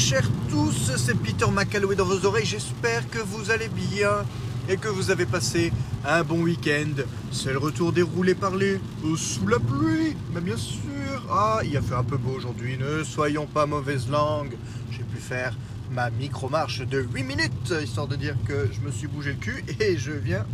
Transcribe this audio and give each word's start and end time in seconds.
chers 0.00 0.30
tous, 0.48 0.92
c'est 0.96 1.14
Peter 1.14 1.44
McCalloway 1.52 1.94
dans 1.94 2.06
vos 2.06 2.24
oreilles. 2.24 2.46
J'espère 2.46 3.08
que 3.10 3.18
vous 3.18 3.50
allez 3.50 3.68
bien 3.68 4.24
et 4.66 4.78
que 4.78 4.88
vous 4.88 5.10
avez 5.10 5.26
passé 5.26 5.72
un 6.06 6.24
bon 6.24 6.40
week-end. 6.40 7.02
C'est 7.30 7.52
le 7.52 7.58
retour 7.58 7.92
des 7.92 8.00
roulés 8.00 8.34
parlés 8.34 8.80
euh, 9.04 9.16
sous 9.16 9.46
la 9.46 9.58
pluie, 9.58 10.16
mais 10.32 10.40
bien 10.40 10.56
sûr. 10.56 10.80
Ah, 11.30 11.60
il 11.64 11.76
a 11.76 11.82
fait 11.82 11.94
un 11.94 12.02
peu 12.02 12.16
beau 12.16 12.30
aujourd'hui, 12.30 12.78
ne 12.78 13.04
soyons 13.04 13.46
pas 13.46 13.66
mauvaise 13.66 14.08
langue. 14.08 14.56
J'ai 14.90 15.02
pu 15.02 15.18
faire 15.18 15.54
ma 15.92 16.08
micro-marche 16.08 16.80
de 16.80 17.02
8 17.02 17.22
minutes, 17.22 17.74
histoire 17.82 18.08
de 18.08 18.16
dire 18.16 18.36
que 18.48 18.70
je 18.72 18.80
me 18.80 18.90
suis 18.90 19.06
bougé 19.06 19.32
le 19.32 19.38
cul 19.38 19.62
et 19.80 19.98
je 19.98 20.12
viens 20.12 20.46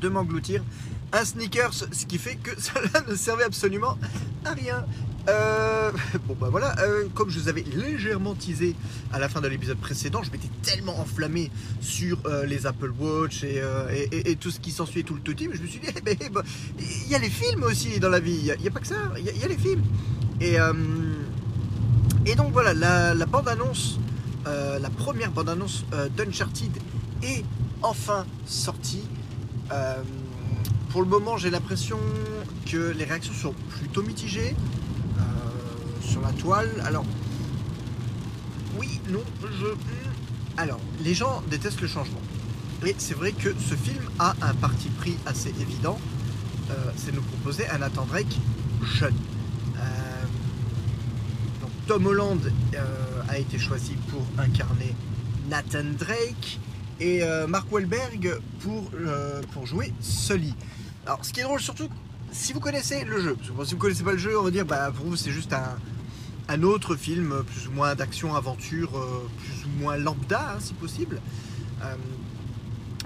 de 0.00 0.08
m'engloutir 0.08 0.64
un 1.12 1.26
sneakers, 1.26 1.74
ce 1.74 2.06
qui 2.06 2.16
fait 2.16 2.36
que 2.36 2.50
cela 2.58 3.04
ne 3.06 3.14
servait 3.14 3.44
absolument 3.44 3.98
à 4.46 4.54
rien. 4.54 4.86
Euh, 5.28 5.79
bon 6.26 6.36
bah 6.40 6.48
voilà, 6.50 6.78
euh, 6.80 7.06
comme 7.14 7.30
je 7.30 7.38
vous 7.38 7.48
avais 7.48 7.62
légèrement 7.62 8.34
teasé 8.34 8.74
à 9.12 9.18
la 9.18 9.28
fin 9.28 9.40
de 9.40 9.48
l'épisode 9.48 9.78
précédent, 9.78 10.22
je 10.22 10.30
m'étais 10.30 10.50
tellement 10.62 10.98
enflammé 11.00 11.50
sur 11.80 12.18
euh, 12.26 12.46
les 12.46 12.66
Apple 12.66 12.92
Watch 12.98 13.44
et, 13.44 14.36
tout 14.36 14.50
ce 14.50 14.60
qui 14.60 14.70
s'ensuit 14.70 15.04
tout 15.04 15.14
le 15.14 15.20
tout 15.20 15.34
je 15.38 15.60
me 15.60 15.66
suis 15.66 15.80
dit, 15.80 15.88
eh 15.96 16.00
ben, 16.00 16.16
eh 16.20 16.28
ben, 16.28 16.42
il 16.78 17.08
y 17.10 17.14
a 17.14 17.18
les 17.18 17.30
films 17.30 17.62
aussi 17.64 18.00
dans 18.00 18.08
la 18.08 18.20
vie, 18.20 18.38
il 18.38 18.60
n'y 18.60 18.68
a, 18.68 18.70
pas 18.70 18.80
que 18.80 18.86
ça, 18.86 18.96
il 19.18 19.24
y, 19.24 19.44
a 19.44 19.48
les 19.48 19.58
films. 19.58 19.82
Et, 20.40 20.56
et 22.26 22.34
donc 22.34 22.52
voilà, 22.52 22.72
la, 22.72 23.14
la 23.14 23.26
bande-annonce, 23.26 23.98
la 24.46 24.90
première 24.90 25.30
bande-annonce 25.30 25.84
d'Uncharted 26.16 26.72
est 27.22 27.44
enfin 27.82 28.24
sortie. 28.46 29.02
pour 30.90 31.02
le 31.02 31.08
moment, 31.08 31.36
j'ai 31.36 31.50
l'impression 31.50 31.98
que 32.70 32.94
les 32.96 33.04
réactions 33.04 33.34
sont 33.34 33.54
plutôt 33.78 34.02
mitigées 34.02 34.54
sur 36.10 36.20
la 36.20 36.32
toile. 36.32 36.82
Alors, 36.84 37.04
oui, 38.78 39.00
non, 39.08 39.22
je. 39.42 39.66
Alors, 40.56 40.80
les 41.02 41.14
gens 41.14 41.42
détestent 41.48 41.80
le 41.80 41.88
changement. 41.88 42.20
Et 42.84 42.94
c'est 42.98 43.14
vrai 43.14 43.32
que 43.32 43.54
ce 43.58 43.74
film 43.74 44.02
a 44.18 44.34
un 44.42 44.54
parti 44.54 44.88
pris 44.88 45.16
assez 45.26 45.50
évident. 45.60 45.98
Euh, 46.70 46.74
c'est 46.96 47.14
nous 47.14 47.22
proposer 47.22 47.68
un 47.68 47.78
Nathan 47.78 48.06
Drake 48.06 48.36
jeune. 48.82 49.14
Euh, 49.76 49.80
donc 51.60 51.70
Tom 51.86 52.06
Holland 52.06 52.40
euh, 52.74 53.22
a 53.28 53.38
été 53.38 53.58
choisi 53.58 53.92
pour 54.10 54.22
incarner 54.38 54.94
Nathan 55.48 55.84
Drake 55.98 56.58
et 57.00 57.22
Mark 57.48 57.72
Wahlberg 57.72 58.38
pour, 58.60 58.90
pour 59.52 59.64
jouer 59.64 59.90
Sully. 60.00 60.54
Alors 61.06 61.24
ce 61.24 61.32
qui 61.32 61.40
est 61.40 61.44
drôle 61.44 61.60
surtout, 61.60 61.88
si 62.30 62.52
vous 62.52 62.60
connaissez 62.60 63.04
le 63.04 63.22
jeu, 63.22 63.36
si 63.64 63.72
vous 63.72 63.78
connaissez 63.78 64.04
pas 64.04 64.12
le 64.12 64.18
jeu, 64.18 64.38
on 64.38 64.42
va 64.42 64.50
dire 64.50 64.66
bah, 64.66 64.92
pour 64.94 65.06
vous 65.06 65.16
c'est 65.16 65.30
juste 65.30 65.54
un, 65.54 65.78
un 66.50 66.64
autre 66.64 66.96
film 66.96 67.44
plus 67.44 67.68
ou 67.68 67.70
moins 67.70 67.94
d'action-aventure, 67.94 68.98
euh, 68.98 69.28
plus 69.38 69.66
ou 69.66 69.80
moins 69.80 69.96
lambda, 69.96 70.54
hein, 70.54 70.58
si 70.58 70.74
possible. 70.74 71.20
Euh, 71.82 71.94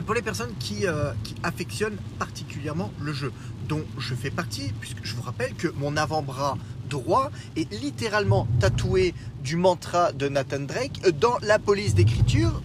pour 0.07 0.15
les 0.15 0.23
personnes 0.23 0.53
qui, 0.59 0.87
euh, 0.87 1.13
qui, 1.23 1.35
affectionnent 1.43 1.99
particulièrement 2.19 2.91
le 3.01 3.13
jeu, 3.13 3.33
dont 3.69 3.85
je 3.99 4.15
fais 4.15 4.31
partie, 4.31 4.73
puisque 4.81 5.05
je 5.05 5.15
vous 5.15 5.23
rappelle 5.23 5.55
que 5.55 5.69
mon 5.77 5.97
avant-bras 5.97 6.57
droit 6.89 7.31
est 7.57 7.71
littéralement 7.73 8.49
tatoué 8.61 9.15
du 9.43 9.57
mantra 9.57 10.13
de 10.13 10.29
Nathan 10.29 10.61
Drake 10.61 11.01
dans 11.21 11.37
la 11.43 11.59
police 11.59 11.95
d'écriture 11.95 12.63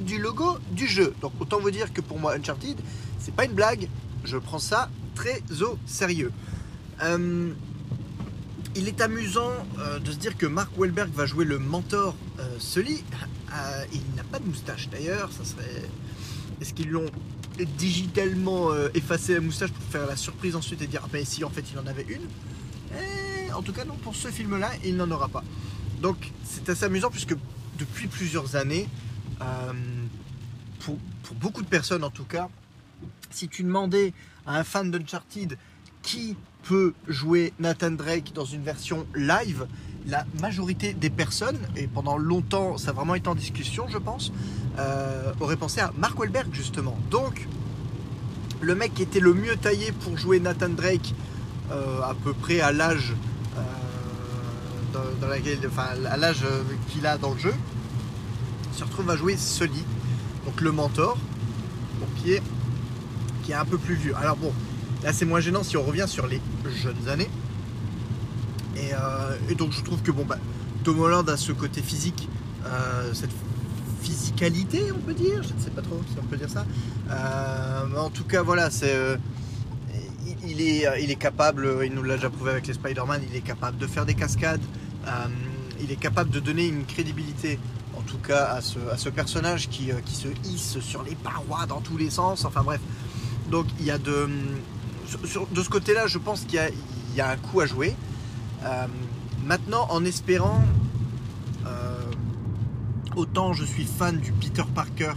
du 0.00 0.18
logo 0.18 0.58
du 0.72 0.88
jeu. 0.88 1.14
Donc 1.20 1.32
autant 1.38 1.60
vous 1.60 1.70
dire 1.70 1.92
que 1.92 2.00
pour 2.00 2.18
moi 2.18 2.34
Uncharted, 2.34 2.76
c'est 3.18 3.34
pas 3.34 3.44
une 3.44 3.52
blague, 3.52 3.88
je 4.24 4.36
prends 4.36 4.58
ça 4.58 4.90
très 5.14 5.40
au 5.62 5.78
sérieux 5.86 6.32
il 8.76 8.88
est 8.88 9.00
amusant 9.00 9.52
euh, 9.78 9.98
de 9.98 10.12
se 10.12 10.16
dire 10.16 10.36
que 10.36 10.46
Mark 10.46 10.70
Wahlberg 10.78 11.10
va 11.12 11.26
jouer 11.26 11.44
le 11.44 11.58
mentor 11.58 12.16
euh, 12.38 12.58
Sully. 12.58 13.04
Euh, 13.52 13.84
il 13.92 14.02
n'a 14.14 14.22
pas 14.22 14.38
de 14.38 14.44
moustache 14.44 14.88
d'ailleurs. 14.90 15.32
Ça 15.32 15.44
serait. 15.44 15.82
Est-ce 16.60 16.72
qu'ils 16.72 16.90
l'ont 16.90 17.10
digitalement 17.76 18.72
effacé 18.94 19.34
la 19.34 19.40
moustache 19.40 19.72
pour 19.72 19.82
faire 19.86 20.06
la 20.06 20.14
surprise 20.14 20.54
ensuite 20.54 20.80
et 20.82 20.86
dire 20.86 21.02
ah 21.04 21.08
ben 21.12 21.24
si 21.24 21.42
en 21.42 21.50
fait 21.50 21.64
il 21.72 21.76
en 21.80 21.86
avait 21.88 22.04
une 22.04 22.22
eh, 22.96 23.52
En 23.52 23.62
tout 23.62 23.72
cas 23.72 23.84
non, 23.84 23.96
pour 23.96 24.14
ce 24.14 24.28
film-là, 24.28 24.70
il 24.84 24.96
n'en 24.96 25.10
aura 25.10 25.26
pas. 25.26 25.42
Donc 26.00 26.30
c'est 26.44 26.68
assez 26.68 26.84
amusant 26.84 27.10
puisque 27.10 27.34
depuis 27.76 28.06
plusieurs 28.06 28.54
années, 28.54 28.86
pour, 30.78 30.96
pour 31.24 31.34
beaucoup 31.34 31.62
de 31.62 31.68
personnes 31.68 32.04
en 32.04 32.10
tout 32.10 32.22
cas, 32.22 32.48
si 33.30 33.48
tu 33.48 33.64
demandais 33.64 34.12
à 34.46 34.58
un 34.58 34.64
fan 34.64 34.92
d'Uncharted 34.92 35.58
qui 36.02 36.36
peut 36.62 36.94
jouer 37.08 37.52
Nathan 37.58 37.90
Drake 37.90 38.32
dans 38.34 38.44
une 38.44 38.62
version 38.62 39.06
live, 39.14 39.66
la 40.06 40.24
majorité 40.40 40.92
des 40.94 41.10
personnes, 41.10 41.58
et 41.76 41.86
pendant 41.86 42.16
longtemps 42.16 42.78
ça 42.78 42.90
a 42.90 42.92
vraiment 42.92 43.14
été 43.14 43.28
en 43.28 43.34
discussion 43.34 43.86
je 43.88 43.98
pense, 43.98 44.32
euh, 44.78 45.32
auraient 45.40 45.56
pensé 45.56 45.80
à 45.80 45.92
Mark 45.98 46.18
Wahlberg 46.18 46.48
justement. 46.52 46.96
Donc 47.10 47.48
le 48.60 48.74
mec 48.74 48.94
qui 48.94 49.02
était 49.02 49.20
le 49.20 49.34
mieux 49.34 49.56
taillé 49.56 49.92
pour 49.92 50.16
jouer 50.18 50.40
Nathan 50.40 50.68
Drake 50.68 51.14
euh, 51.70 52.02
à 52.02 52.14
peu 52.14 52.32
près 52.32 52.60
à 52.60 52.72
l'âge 52.72 53.14
euh, 53.56 53.60
dans, 54.92 55.68
enfin, 55.68 55.88
à 56.10 56.16
l'âge 56.16 56.44
qu'il 56.88 57.06
a 57.06 57.16
dans 57.16 57.32
le 57.32 57.38
jeu, 57.38 57.54
se 58.72 58.84
retrouve 58.84 59.10
à 59.10 59.16
jouer 59.16 59.36
Sully, 59.36 59.84
donc 60.44 60.60
le 60.60 60.72
mentor, 60.72 61.16
qui 62.16 62.32
est 62.32 62.42
qui 63.42 63.52
est 63.52 63.54
un 63.54 63.64
peu 63.64 63.78
plus 63.78 63.94
vieux. 63.94 64.14
Alors 64.16 64.36
bon, 64.36 64.52
Là, 65.02 65.12
c'est 65.12 65.24
moins 65.24 65.40
gênant 65.40 65.62
si 65.62 65.76
on 65.76 65.82
revient 65.82 66.06
sur 66.06 66.26
les 66.26 66.40
jeunes 66.82 67.08
années. 67.08 67.30
Euh, 68.92 69.36
et, 69.48 69.54
donc, 69.54 69.72
je 69.72 69.82
trouve 69.82 70.02
que 70.02 70.10
bon, 70.10 70.24
bah, 70.24 70.38
Tom 70.84 71.00
Holland 71.00 71.28
a 71.28 71.36
ce 71.36 71.52
côté 71.52 71.82
physique, 71.82 72.28
euh, 72.66 73.12
cette 73.14 73.30
physicalité, 74.02 74.92
on 74.92 74.98
peut 74.98 75.14
dire. 75.14 75.42
Je 75.42 75.54
ne 75.54 75.60
sais 75.60 75.70
pas 75.70 75.82
trop 75.82 76.00
si 76.08 76.16
on 76.20 76.26
peut 76.26 76.36
dire 76.36 76.50
ça. 76.50 76.64
Euh, 77.10 77.84
mais 77.90 77.98
en 77.98 78.10
tout 78.10 78.24
cas, 78.24 78.42
voilà, 78.42 78.70
c'est. 78.70 79.18
il 80.46 80.60
est, 80.60 80.86
il 81.02 81.10
est 81.10 81.18
capable, 81.18 81.68
il 81.84 81.92
nous 81.92 82.02
l'a 82.02 82.16
déjà 82.16 82.30
prouvé 82.30 82.52
avec 82.52 82.66
les 82.66 82.74
Spider-Man, 82.74 83.22
il 83.30 83.36
est 83.36 83.42
capable 83.42 83.78
de 83.78 83.86
faire 83.86 84.06
des 84.06 84.14
cascades, 84.14 84.62
il 85.80 85.90
est 85.90 86.00
capable 86.00 86.30
de 86.30 86.40
donner 86.40 86.66
une 86.66 86.84
crédibilité, 86.84 87.58
en 87.96 88.02
tout 88.02 88.18
cas 88.18 88.46
à 88.46 88.60
ce, 88.60 88.78
à 88.90 88.96
ce 88.96 89.08
personnage 89.08 89.68
qui, 89.68 89.90
qui, 90.04 90.14
se 90.14 90.28
hisse 90.44 90.80
sur 90.80 91.02
les 91.02 91.14
parois 91.14 91.66
dans 91.66 91.80
tous 91.80 91.96
les 91.96 92.10
sens, 92.10 92.44
enfin 92.44 92.62
bref. 92.62 92.80
Donc 93.50 93.66
il 93.78 93.84
y 93.86 93.90
a 93.90 93.98
de, 93.98 94.28
de 95.18 95.62
ce 95.62 95.68
côté-là, 95.68 96.06
je 96.06 96.18
pense 96.18 96.42
qu'il 96.42 96.60
y, 97.16 97.20
a 97.20 97.30
un 97.30 97.36
coup 97.36 97.60
à 97.60 97.66
jouer. 97.66 97.96
Euh, 98.64 98.86
maintenant, 99.44 99.86
en 99.90 100.04
espérant, 100.04 100.62
euh, 101.66 102.00
autant 103.16 103.52
je 103.52 103.64
suis 103.64 103.84
fan 103.84 104.18
du 104.18 104.32
Peter 104.32 104.62
Parker 104.74 105.12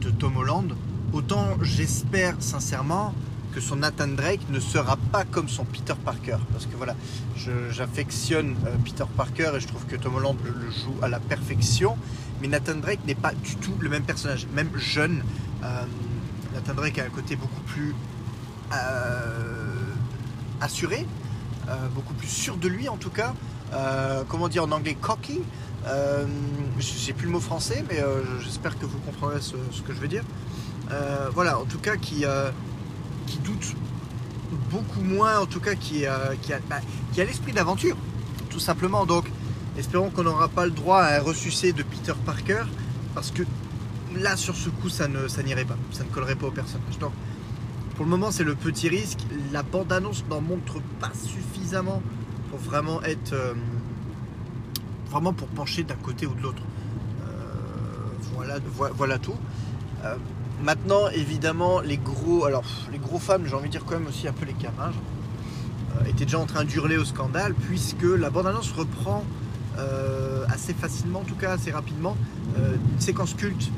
de 0.00 0.10
Tom 0.10 0.36
Holland, 0.36 0.74
autant 1.12 1.46
j'espère 1.60 2.36
sincèrement 2.40 3.14
que 3.52 3.60
son 3.60 3.76
Nathan 3.76 4.08
Drake 4.08 4.40
ne 4.48 4.58
sera 4.58 4.96
pas 4.96 5.24
comme 5.24 5.48
son 5.48 5.64
Peter 5.64 5.94
Parker. 6.04 6.38
Parce 6.52 6.66
que 6.66 6.74
voilà, 6.76 6.96
j'affectionne 7.70 8.56
euh, 8.66 8.74
Peter 8.84 9.04
Parker 9.16 9.52
et 9.56 9.60
je 9.60 9.68
trouve 9.68 9.84
que 9.84 9.96
Tom 9.96 10.14
Holland 10.16 10.36
le, 10.42 10.70
joue 10.70 10.96
à 11.02 11.08
la 11.08 11.20
perfection. 11.20 11.96
Mais 12.40 12.48
Nathan 12.48 12.76
Drake 12.76 13.00
n'est 13.06 13.14
pas 13.14 13.32
du 13.34 13.56
tout 13.56 13.74
le 13.78 13.88
même 13.88 14.02
personnage, 14.02 14.48
même 14.54 14.70
jeune. 14.76 15.22
Nathan 16.54 16.74
Drake 16.74 16.98
a 16.98 17.04
un 17.04 17.08
côté 17.08 17.36
beaucoup 17.36 17.60
plus 17.62 17.94
assuré, 20.60 21.06
euh, 21.68 21.88
beaucoup 21.94 22.14
plus 22.14 22.28
sûr 22.28 22.56
de 22.56 22.68
lui 22.68 22.88
en 22.88 22.96
tout 22.96 23.10
cas. 23.10 23.34
Euh, 23.72 24.22
comment 24.28 24.48
dire 24.48 24.64
en 24.64 24.72
anglais 24.72 24.96
cocky 25.00 25.40
je 26.78 26.82
sais 26.82 27.12
plus 27.12 27.26
le 27.26 27.32
mot 27.32 27.40
français, 27.40 27.84
mais 27.90 27.98
j'espère 28.40 28.78
que 28.78 28.86
vous 28.86 28.98
comprendrez 28.98 29.40
ce, 29.40 29.54
que 29.82 29.92
je 29.92 29.98
veux 29.98 30.06
dire. 30.06 30.22
voilà, 31.34 31.58
en 31.58 31.64
tout 31.64 31.80
cas, 31.80 31.96
qui, 31.96 32.24
qui 33.26 33.38
doute 33.38 33.74
beaucoup 34.70 35.00
moins, 35.00 35.40
en 35.40 35.46
tout 35.46 35.58
cas, 35.58 35.74
qui, 35.74 36.04
qui 36.42 36.52
a, 36.52 36.60
bah, 36.70 36.76
qui 37.12 37.20
a 37.20 37.24
l'esprit 37.24 37.52
d'aventure, 37.52 37.96
tout 38.48 38.60
simplement. 38.60 39.06
Donc, 39.06 39.24
espérons 39.76 40.10
qu'on 40.10 40.22
n'aura 40.22 40.46
pas 40.46 40.66
le 40.66 40.70
droit 40.70 41.00
à 41.00 41.18
un 41.18 41.20
ressucé 41.20 41.72
de 41.72 41.82
Peter 41.82 42.14
Parker, 42.24 42.62
parce 43.16 43.32
que 43.32 43.42
là, 44.14 44.36
sur 44.36 44.54
ce 44.54 44.68
coup, 44.68 44.88
ça 44.88 45.08
ne 45.08 45.26
ça 45.26 45.42
n'irait 45.42 45.64
pas, 45.64 45.76
ça 45.90 46.04
ne 46.04 46.10
collerait 46.10 46.36
pas 46.36 46.46
au 46.46 46.52
personnage. 46.52 46.96
Donc, 47.00 47.12
pour 48.02 48.10
le 48.10 48.16
moment, 48.16 48.32
c'est 48.32 48.42
le 48.42 48.56
petit 48.56 48.88
risque. 48.88 49.20
La 49.52 49.62
bande-annonce 49.62 50.24
n'en 50.28 50.40
montre 50.40 50.80
pas 50.98 51.12
suffisamment 51.14 52.02
pour 52.50 52.58
vraiment 52.58 53.00
être. 53.04 53.32
Euh, 53.32 53.54
vraiment 55.08 55.32
pour 55.32 55.46
pencher 55.46 55.84
d'un 55.84 55.94
côté 55.94 56.26
ou 56.26 56.34
de 56.34 56.42
l'autre. 56.42 56.62
Euh, 57.22 57.28
voilà, 58.34 58.58
voilà 58.96 59.18
tout. 59.20 59.36
Euh, 60.04 60.16
maintenant, 60.64 61.10
évidemment, 61.14 61.78
les 61.78 61.96
gros. 61.96 62.44
Alors, 62.44 62.64
les 62.90 62.98
gros 62.98 63.20
fans, 63.20 63.38
j'ai 63.46 63.54
envie 63.54 63.68
de 63.68 63.70
dire 63.70 63.84
quand 63.84 63.94
même 63.94 64.08
aussi 64.08 64.26
un 64.26 64.32
peu 64.32 64.46
les 64.46 64.54
gamins, 64.54 64.90
étaient 66.08 66.24
déjà 66.24 66.40
en 66.40 66.46
train 66.46 66.64
d'hurler 66.64 66.96
au 66.96 67.04
scandale, 67.04 67.54
puisque 67.54 68.02
la 68.02 68.30
bande-annonce 68.30 68.72
reprend 68.72 69.22
assez 70.48 70.74
facilement, 70.74 71.20
en 71.20 71.24
tout 71.24 71.36
cas 71.36 71.52
assez 71.52 71.70
rapidement, 71.70 72.16
une 72.56 73.00
séquence 73.00 73.34
culte 73.34 73.70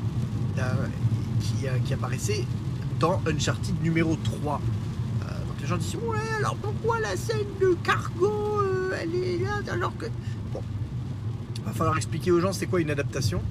qui 1.85 1.93
apparaissait 1.93 2.43
dans 2.99 3.21
Uncharted 3.27 3.81
numéro 3.83 4.15
3. 4.15 4.61
Euh, 4.61 5.25
donc 5.25 5.61
les 5.61 5.67
gens 5.67 5.77
disent 5.77 5.95
Ouais, 5.95 6.17
alors 6.37 6.55
pourquoi 6.55 6.99
la 6.99 7.15
scène 7.15 7.47
de 7.59 7.75
cargo 7.83 8.61
euh, 8.61 8.97
elle 9.01 9.15
est 9.15 9.37
là 9.39 9.61
alors 9.71 9.95
que. 9.97 10.05
Bon. 10.53 10.61
va 11.65 11.73
falloir 11.73 11.97
expliquer 11.97 12.31
aux 12.31 12.39
gens 12.39 12.53
c'est 12.53 12.67
quoi 12.67 12.81
une 12.81 12.91
adaptation 12.91 13.41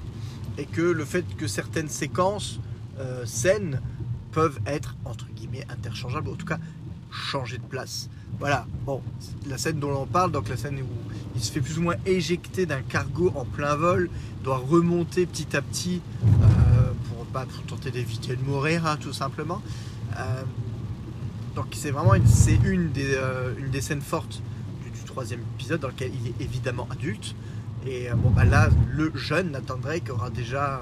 et 0.57 0.65
que 0.65 0.81
le 0.81 1.05
fait 1.05 1.25
que 1.37 1.47
certaines 1.47 1.89
séquences, 1.89 2.59
euh, 2.99 3.25
scènes, 3.25 3.81
peuvent 4.31 4.59
être 4.65 4.95
entre 5.05 5.27
guillemets 5.35 5.65
interchangeables, 5.69 6.29
en 6.29 6.35
tout 6.35 6.45
cas 6.45 6.59
changer 7.11 7.57
de 7.57 7.63
place. 7.63 8.09
Voilà, 8.39 8.65
bon, 8.85 9.01
la 9.47 9.57
scène 9.57 9.79
dont 9.79 9.95
on 9.95 10.05
parle, 10.05 10.31
donc 10.31 10.49
la 10.49 10.57
scène 10.57 10.79
où 10.81 11.11
il 11.35 11.41
se 11.41 11.51
fait 11.51 11.61
plus 11.61 11.77
ou 11.77 11.83
moins 11.83 11.95
éjecter 12.05 12.65
d'un 12.65 12.81
cargo 12.81 13.31
en 13.35 13.45
plein 13.45 13.75
vol, 13.75 14.09
doit 14.43 14.57
remonter 14.57 15.25
petit 15.25 15.55
à 15.55 15.61
petit 15.61 16.01
euh, 16.23 16.64
pour, 17.43 17.63
tenter 17.63 17.91
d'éviter 17.91 18.35
de 18.35 18.43
mourir, 18.43 18.97
tout 18.99 19.13
simplement. 19.13 19.61
Euh, 20.17 20.43
donc 21.55 21.67
c'est 21.73 21.91
vraiment 21.91 22.13
une, 22.13 22.27
c'est 22.27 22.59
une, 22.63 22.91
des, 22.91 23.15
euh, 23.15 23.81
scènes 23.81 24.01
fortes 24.01 24.41
du, 24.83 24.91
troisième 25.05 25.41
épisode 25.55 25.81
dans 25.81 25.89
lequel 25.89 26.11
il 26.13 26.27
est 26.29 26.41
évidemment 26.41 26.87
adulte. 26.91 27.35
Et 27.85 28.07
bon, 28.15 28.29
bah 28.31 28.45
là, 28.45 28.69
le 28.89 29.11
jeune 29.15 29.51
Nathan 29.51 29.77
Drake 29.77 30.09
aura 30.09 30.29
déjà, 30.29 30.81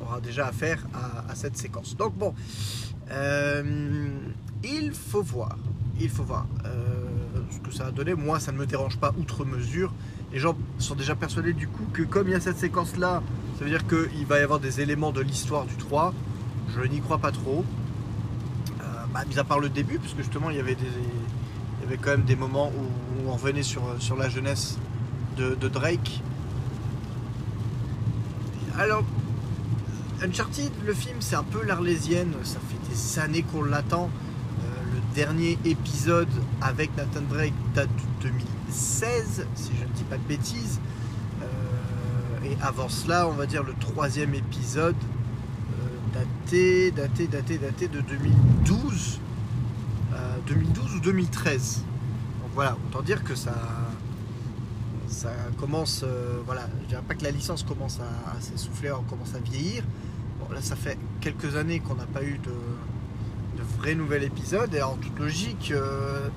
aura 0.00 0.20
déjà 0.20 0.48
affaire 0.48 0.84
à, 1.28 1.34
cette 1.34 1.56
séquence. 1.56 1.96
Donc 1.96 2.14
bon, 2.16 2.34
il 4.64 4.92
faut 4.92 5.22
voir 5.22 5.56
il 6.00 6.10
faut 6.10 6.22
voir 6.22 6.46
euh, 6.64 7.06
ce 7.50 7.58
que 7.58 7.72
ça 7.72 7.86
a 7.86 7.90
donné. 7.90 8.14
Moi, 8.14 8.40
ça 8.40 8.52
ne 8.52 8.58
me 8.58 8.66
dérange 8.66 8.98
pas 8.98 9.14
outre 9.18 9.44
mesure. 9.44 9.92
Les 10.32 10.38
gens 10.38 10.56
sont 10.78 10.94
déjà 10.94 11.14
persuadés 11.14 11.52
du 11.52 11.68
coup 11.68 11.84
que 11.92 12.02
comme 12.02 12.28
il 12.28 12.32
y 12.32 12.34
a 12.34 12.40
cette 12.40 12.58
séquence-là, 12.58 13.22
ça 13.62 13.68
veut 13.68 13.78
dire 13.78 13.86
qu'il 13.86 14.26
va 14.26 14.40
y 14.40 14.42
avoir 14.42 14.58
des 14.58 14.80
éléments 14.80 15.12
de 15.12 15.20
l'histoire 15.20 15.66
du 15.66 15.76
3. 15.76 16.12
Je 16.74 16.80
n'y 16.80 17.00
crois 17.00 17.18
pas 17.18 17.30
trop. 17.30 17.64
Euh, 18.80 18.84
bah, 19.14 19.20
mis 19.28 19.38
à 19.38 19.44
part 19.44 19.60
le 19.60 19.68
début, 19.68 20.00
parce 20.00 20.14
que 20.14 20.22
justement, 20.24 20.50
il 20.50 20.56
y 20.56 20.58
avait, 20.58 20.76
quand 22.00 22.10
même 22.10 22.24
des 22.24 22.34
moments 22.34 22.72
où, 22.76 23.28
on 23.28 23.34
revenait 23.34 23.62
sur, 23.62 23.82
la 24.18 24.28
jeunesse 24.28 24.78
de, 25.36 25.54
Drake. 25.68 26.22
Alors, 28.76 29.04
Uncharted, 30.24 30.72
le 30.84 30.92
film, 30.92 31.18
c'est 31.20 31.36
un 31.36 31.44
peu 31.44 31.64
l'arlésienne. 31.64 32.32
Ça 32.42 32.58
fait 32.58 32.92
des 32.92 33.18
années 33.20 33.42
qu'on 33.44 33.62
l'attend 33.62 34.10
dernier 35.14 35.56
épisode 35.64 36.30
avec 36.60 36.96
Nathan 36.96 37.20
Drake 37.30 37.52
date 37.76 37.90
de 38.22 38.30
2016, 38.30 39.46
si 39.54 39.70
je 39.78 39.84
ne 39.84 39.92
dis 39.92 40.04
pas 40.04 40.16
de 40.16 40.26
bêtises. 40.26 40.80
Euh, 42.52 42.54
et 42.54 42.62
avant 42.62 42.88
cela, 42.88 43.28
on 43.28 43.32
va 43.32 43.46
dire 43.46 43.62
le 43.62 43.74
troisième 43.74 44.34
épisode 44.34 44.96
euh, 44.96 46.18
daté, 46.44 46.90
daté, 46.90 47.26
daté, 47.26 47.58
daté 47.58 47.88
de 47.88 48.00
2012. 48.00 49.20
2012 50.46 50.92
euh, 50.92 50.96
ou 50.96 51.00
2013. 51.00 51.84
Donc 52.42 52.50
voilà, 52.54 52.76
autant 52.88 53.02
dire 53.02 53.22
que 53.24 53.34
ça, 53.34 53.54
ça 55.08 55.30
commence. 55.58 56.04
voilà, 56.46 56.68
je 56.82 56.88
dirais 56.88 57.02
pas 57.06 57.14
que 57.14 57.24
la 57.24 57.30
licence 57.30 57.62
commence 57.62 58.00
à, 58.00 58.40
s'essouffler, 58.40 58.92
on 58.92 59.02
commence 59.02 59.34
à 59.34 59.38
vieillir. 59.38 59.84
Bon, 60.40 60.52
là, 60.52 60.60
ça 60.60 60.76
fait 60.76 60.98
quelques 61.20 61.56
années 61.56 61.80
qu'on 61.80 61.94
n'a 61.94 62.06
pas 62.06 62.22
eu 62.22 62.38
de, 62.38 62.52
vrai 63.78 63.94
nouvel 63.94 64.24
épisode. 64.24 64.74
Et 64.74 64.82
en 64.82 64.96
toute 64.96 65.18
logique, 65.18 65.72
euh, 65.74 66.28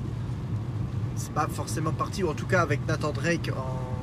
c'est 1.15 1.33
pas 1.33 1.47
forcément 1.47 1.91
parti, 1.91 2.23
ou 2.23 2.29
en 2.29 2.33
tout 2.33 2.45
cas 2.45 2.61
avec 2.61 2.87
Nathan 2.87 3.11
Drake 3.11 3.51
en, 3.55 3.94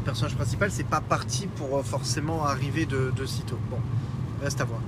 personnage 0.00 0.34
principal, 0.34 0.70
c'est 0.70 0.86
pas 0.86 1.00
parti 1.00 1.46
pour 1.46 1.78
euh, 1.78 1.82
forcément 1.82 2.44
arriver 2.44 2.86
de, 2.86 3.12
sitôt. 3.26 3.58
Bon, 3.70 3.78
reste 4.42 4.60
à 4.60 4.64
voir. 4.64 4.80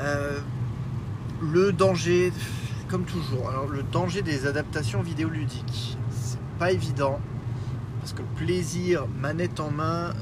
Euh, 0.00 0.38
le 1.42 1.72
danger, 1.72 2.32
comme 2.88 3.04
toujours, 3.04 3.48
alors 3.48 3.66
le 3.66 3.82
danger 3.82 4.22
des 4.22 4.46
adaptations 4.46 5.02
vidéoludiques, 5.02 5.98
c'est 6.10 6.40
pas 6.58 6.72
évident 6.72 7.20
parce 8.00 8.12
que 8.12 8.22
le 8.22 8.44
plaisir 8.46 9.06
manette 9.20 9.58
en 9.60 9.70
main 9.70 10.12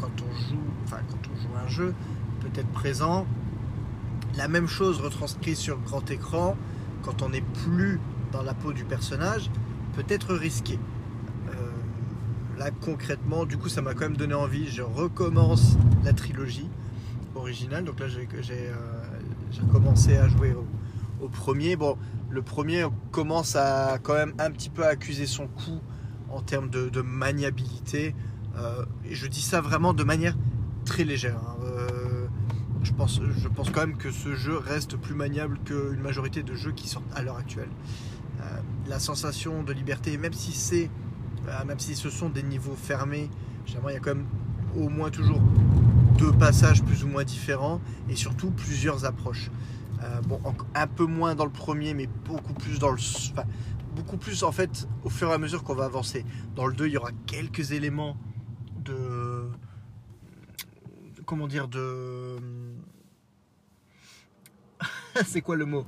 quand 0.00 0.10
on 0.22 0.48
joue, 0.48 0.62
enfin 0.84 0.98
quand 1.10 1.30
on 1.32 1.40
joue 1.40 1.48
un 1.64 1.68
jeu 1.68 1.94
peut 2.40 2.60
être 2.60 2.68
présent, 2.68 3.26
la 4.36 4.48
même 4.48 4.66
chose 4.66 5.00
retranscrit 5.00 5.56
sur 5.56 5.78
grand 5.80 6.10
écran, 6.10 6.56
quand 7.02 7.22
on 7.22 7.30
n'est 7.30 7.44
plus 7.64 8.00
dans 8.32 8.42
la 8.42 8.54
peau 8.54 8.72
du 8.72 8.84
personnage, 8.84 9.50
peut 9.94 10.04
être 10.08 10.34
risqué. 10.34 10.78
Euh, 12.54 12.58
là 12.58 12.70
concrètement, 12.70 13.44
du 13.44 13.56
coup 13.56 13.68
ça 13.68 13.82
m'a 13.82 13.94
quand 13.94 14.02
même 14.02 14.16
donné 14.16 14.34
envie, 14.34 14.68
je 14.68 14.82
recommence 14.82 15.76
la 16.04 16.12
trilogie 16.12 16.68
originale, 17.34 17.84
donc 17.84 18.00
là 18.00 18.08
j'ai 18.08 18.26
euh, 18.50 19.64
commencé 19.72 20.16
à 20.16 20.28
jouer 20.28 20.54
au, 21.20 21.28
premier. 21.28 21.76
Bon, 21.76 21.96
le 22.30 22.42
premier 22.42 22.86
commence 23.10 23.56
à 23.56 23.98
quand 24.02 24.14
même 24.14 24.34
un 24.38 24.50
petit 24.50 24.70
peu 24.70 24.84
accuser 24.84 25.26
son 25.26 25.46
coup 25.46 25.80
en 26.30 26.40
termes 26.40 26.68
de, 26.68 27.00
maniabilité. 27.00 28.14
Euh, 28.56 28.84
et 29.04 29.14
je 29.14 29.26
dis 29.26 29.40
ça 29.40 29.60
vraiment 29.60 29.94
de 29.94 30.04
manière 30.04 30.36
très 30.84 31.04
légère. 31.04 31.36
Hein 31.36 31.52
je 32.82 32.92
pense, 32.92 33.20
je 33.22 33.48
pense 33.48 33.70
quand 33.70 33.80
même 33.80 33.96
que 33.96 34.10
ce 34.10 34.34
jeu 34.34 34.56
reste 34.56 34.96
plus 34.96 35.14
maniable 35.14 35.58
qu'une 35.64 36.00
majorité 36.00 36.42
de 36.42 36.54
jeux 36.54 36.72
qui 36.72 36.88
sortent 36.88 37.06
à 37.14 37.22
l'heure 37.22 37.36
actuelle. 37.36 37.68
Euh, 38.40 38.44
la 38.88 38.98
sensation 38.98 39.62
de 39.62 39.72
liberté, 39.72 40.18
même 40.18 40.32
si 40.32 40.52
c'est, 40.52 40.90
euh, 41.48 41.64
même 41.64 41.78
si 41.78 41.94
ce 41.94 42.10
sont 42.10 42.28
des 42.28 42.42
niveaux 42.42 42.76
fermés, 42.76 43.30
généralement 43.66 43.90
il 43.90 43.94
y 43.94 43.96
a 43.96 44.00
quand 44.00 44.14
même 44.14 44.26
au 44.76 44.88
moins 44.88 45.10
toujours 45.10 45.40
deux 46.18 46.32
passages 46.32 46.82
plus 46.82 47.04
ou 47.04 47.08
moins 47.08 47.24
différents 47.24 47.80
et 48.08 48.16
surtout 48.16 48.50
plusieurs 48.50 49.04
approches. 49.04 49.50
Euh, 50.02 50.20
bon, 50.22 50.40
un 50.74 50.86
peu 50.86 51.06
moins 51.06 51.34
dans 51.34 51.44
le 51.44 51.50
premier, 51.50 51.94
mais 51.94 52.08
beaucoup 52.24 52.54
plus 52.54 52.78
dans 52.78 52.90
le, 52.90 52.98
beaucoup 53.94 54.16
plus 54.16 54.42
en 54.42 54.52
fait 54.52 54.88
au 55.04 55.10
fur 55.10 55.30
et 55.30 55.32
à 55.32 55.38
mesure 55.38 55.62
qu'on 55.62 55.74
va 55.74 55.84
avancer. 55.84 56.24
Dans 56.56 56.66
le 56.66 56.74
2, 56.74 56.86
il 56.86 56.92
y 56.92 56.96
aura 56.96 57.10
quelques 57.26 57.72
éléments 57.72 58.16
de 58.84 59.48
comment 61.24 61.46
dire 61.46 61.68
de 61.68 62.36
c'est 65.26 65.40
quoi 65.40 65.56
le 65.56 65.66
mot 65.66 65.84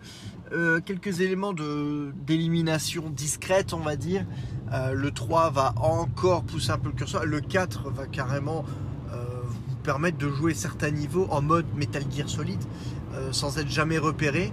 euh, 0.53 0.81
Quelques 0.85 1.21
éléments 1.21 1.55
d'élimination 1.55 3.11
discrète, 3.11 3.73
on 3.73 3.81
va 3.81 3.97
dire. 3.97 4.25
Euh, 4.73 4.93
le 4.93 5.11
3 5.11 5.51
va 5.51 5.75
encore 5.77 6.45
pousser 6.45 6.71
un 6.71 6.79
peu 6.79 6.89
le 6.89 6.95
curseur. 6.95 7.25
Le 7.25 7.41
4 7.41 7.91
va 7.91 8.07
carrément 8.07 8.65
euh, 9.13 9.25
vous 9.45 9.77
permettre 9.77 10.19
de 10.19 10.29
jouer 10.29 10.55
certains 10.55 10.91
niveaux 10.91 11.27
en 11.31 11.43
mode 11.43 11.67
Metal 11.77 12.05
Gear 12.11 12.29
Solid 12.29 12.61
sans 13.31 13.59
être 13.59 13.71
jamais 13.71 13.97
repéré. 13.97 14.53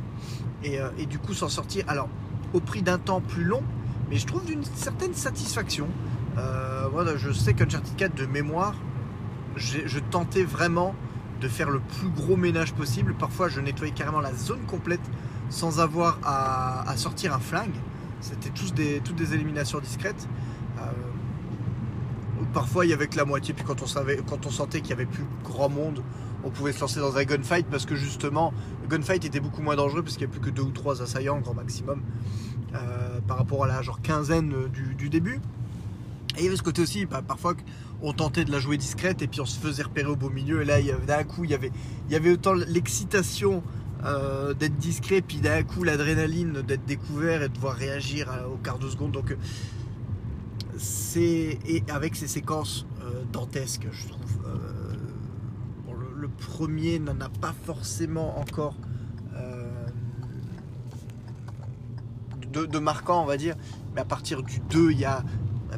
Et, 0.63 1.07
du 1.07 1.17
coup 1.17 1.33
s'en 1.33 1.49
sortir. 1.49 1.83
Alors, 1.87 2.07
au 2.53 2.59
prix 2.59 2.83
d'un 2.83 2.99
temps 2.99 3.19
plus 3.19 3.43
long, 3.43 3.63
mais 4.07 4.17
je 4.17 4.27
trouve 4.27 4.45
d'une 4.45 4.63
certaine 4.63 5.15
satisfaction. 5.15 5.87
voilà, 6.91 7.17
je 7.17 7.31
sais 7.31 7.55
qu'Uncharted 7.55 7.95
4 7.95 8.13
de 8.13 8.27
mémoire, 8.27 8.75
je 9.55 9.97
tentais 10.11 10.43
vraiment 10.43 10.93
de 11.41 11.48
faire 11.48 11.69
le 11.69 11.79
plus 11.79 12.10
gros 12.10 12.38
ménage 12.38 12.74
possible. 12.74 13.15
Parfois, 13.17 13.50
je 13.50 13.60
nettoyais 13.60 13.93
carrément 13.93 14.21
la 14.21 14.33
zone 14.33 14.62
complète 14.67 15.01
sans 15.50 15.79
avoir 15.79 16.19
à, 16.24 16.95
sortir 16.95 17.33
un 17.33 17.39
flingue. 17.39 17.75
C'était 18.21 18.50
tous 18.50 18.74
des, 18.74 19.01
toutes 19.03 19.15
des 19.15 19.33
éliminations 19.33 19.79
discrètes. 19.79 20.27
Euh, 20.77 20.81
parfois, 22.53 22.86
il 22.86 22.89
y 22.89 22.93
avait 22.93 23.07
que 23.07 23.17
la 23.17 23.25
moitié. 23.25 23.53
Puis 23.53 23.65
quand 23.65 23.81
on, 23.81 23.88
savait, 23.88 24.19
quand 24.29 24.45
on 24.45 24.51
sentait 24.51 24.81
qu'il 24.81 24.91
y 24.91 24.93
avait 24.93 25.05
plus 25.05 25.25
grand 25.43 25.69
monde, 25.69 26.01
on 26.43 26.50
pouvait 26.50 26.71
se 26.71 26.79
lancer 26.79 27.00
dans 27.00 27.17
un 27.17 27.24
gunfight 27.24 27.67
parce 27.67 27.86
que 27.86 27.95
justement, 27.95 28.53
le 28.83 28.88
gunfight 28.88 29.25
était 29.25 29.39
beaucoup 29.39 29.62
moins 29.62 29.75
dangereux 29.75 30.03
parce 30.03 30.15
qu'il 30.15 30.27
n'y 30.27 30.31
avait 30.31 30.39
plus 30.39 30.51
que 30.51 30.55
deux 30.55 30.63
ou 30.63 30.71
trois 30.71 31.01
assaillants 31.01 31.39
grand 31.39 31.53
maximum 31.53 32.01
euh, 32.74 33.19
par 33.27 33.38
rapport 33.38 33.63
à 33.65 33.67
la 33.67 33.81
genre 33.81 34.01
quinzaine 34.01 34.53
du, 34.71 34.95
du 34.95 35.10
début. 35.10 35.41
Et 36.38 36.39
il 36.39 36.43
y 36.45 36.48
avait 36.48 36.55
ce 36.55 36.63
côté 36.63 36.81
aussi, 36.81 37.05
bah, 37.05 37.21
parfois 37.27 37.55
on 38.01 38.13
tentait 38.13 38.46
de 38.46 38.51
la 38.51 38.60
jouer 38.60 38.77
discrète 38.77 39.22
et 39.22 39.27
puis 39.27 39.41
on 39.41 39.46
se 39.46 39.60
faisait 39.60 39.84
repérer 39.84 40.08
au 40.08 40.15
beau 40.15 40.29
milieu. 40.29 40.62
Et 40.62 40.65
là, 40.65 40.81
d'un 41.05 41.24
coup, 41.24 41.43
il 41.43 41.51
y 41.51 41.53
avait, 41.53 41.72
il 42.08 42.13
y 42.13 42.15
avait 42.15 42.31
autant 42.31 42.53
l'excitation 42.53 43.63
euh, 44.03 44.53
d'être 44.53 44.77
discret, 44.77 45.22
puis 45.22 45.38
d'un 45.38 45.63
coup 45.63 45.84
l'adrénaline 45.84 46.62
d'être 46.62 46.86
découvert 46.86 47.43
et 47.43 47.50
de 47.50 47.53
devoir 47.53 47.75
réagir 47.75 48.29
au 48.51 48.58
quart 48.58 48.79
de 48.79 48.89
seconde. 48.89 49.12
Donc, 49.12 49.36
c'est 50.77 51.60
et 51.65 51.84
avec 51.89 52.15
ces 52.15 52.27
séquences 52.27 52.86
euh, 53.03 53.24
dantesques, 53.31 53.88
je 53.91 54.08
trouve. 54.08 54.39
Euh, 54.48 54.93
le, 56.15 56.27
premier 56.27 57.00
n'en 57.00 57.20
a 57.20 57.29
pas 57.29 57.53
forcément 57.65 58.39
encore 58.39 58.75
de, 62.51 62.65
de, 62.65 62.79
marquant, 62.79 63.24
on 63.24 63.25
va 63.25 63.38
dire. 63.38 63.55
Mais 63.96 64.01
à 64.01 64.05
partir 64.05 64.43
du 64.43 64.60
2, 64.70 64.91
il 64.91 65.00
y 65.00 65.05
a 65.05 65.24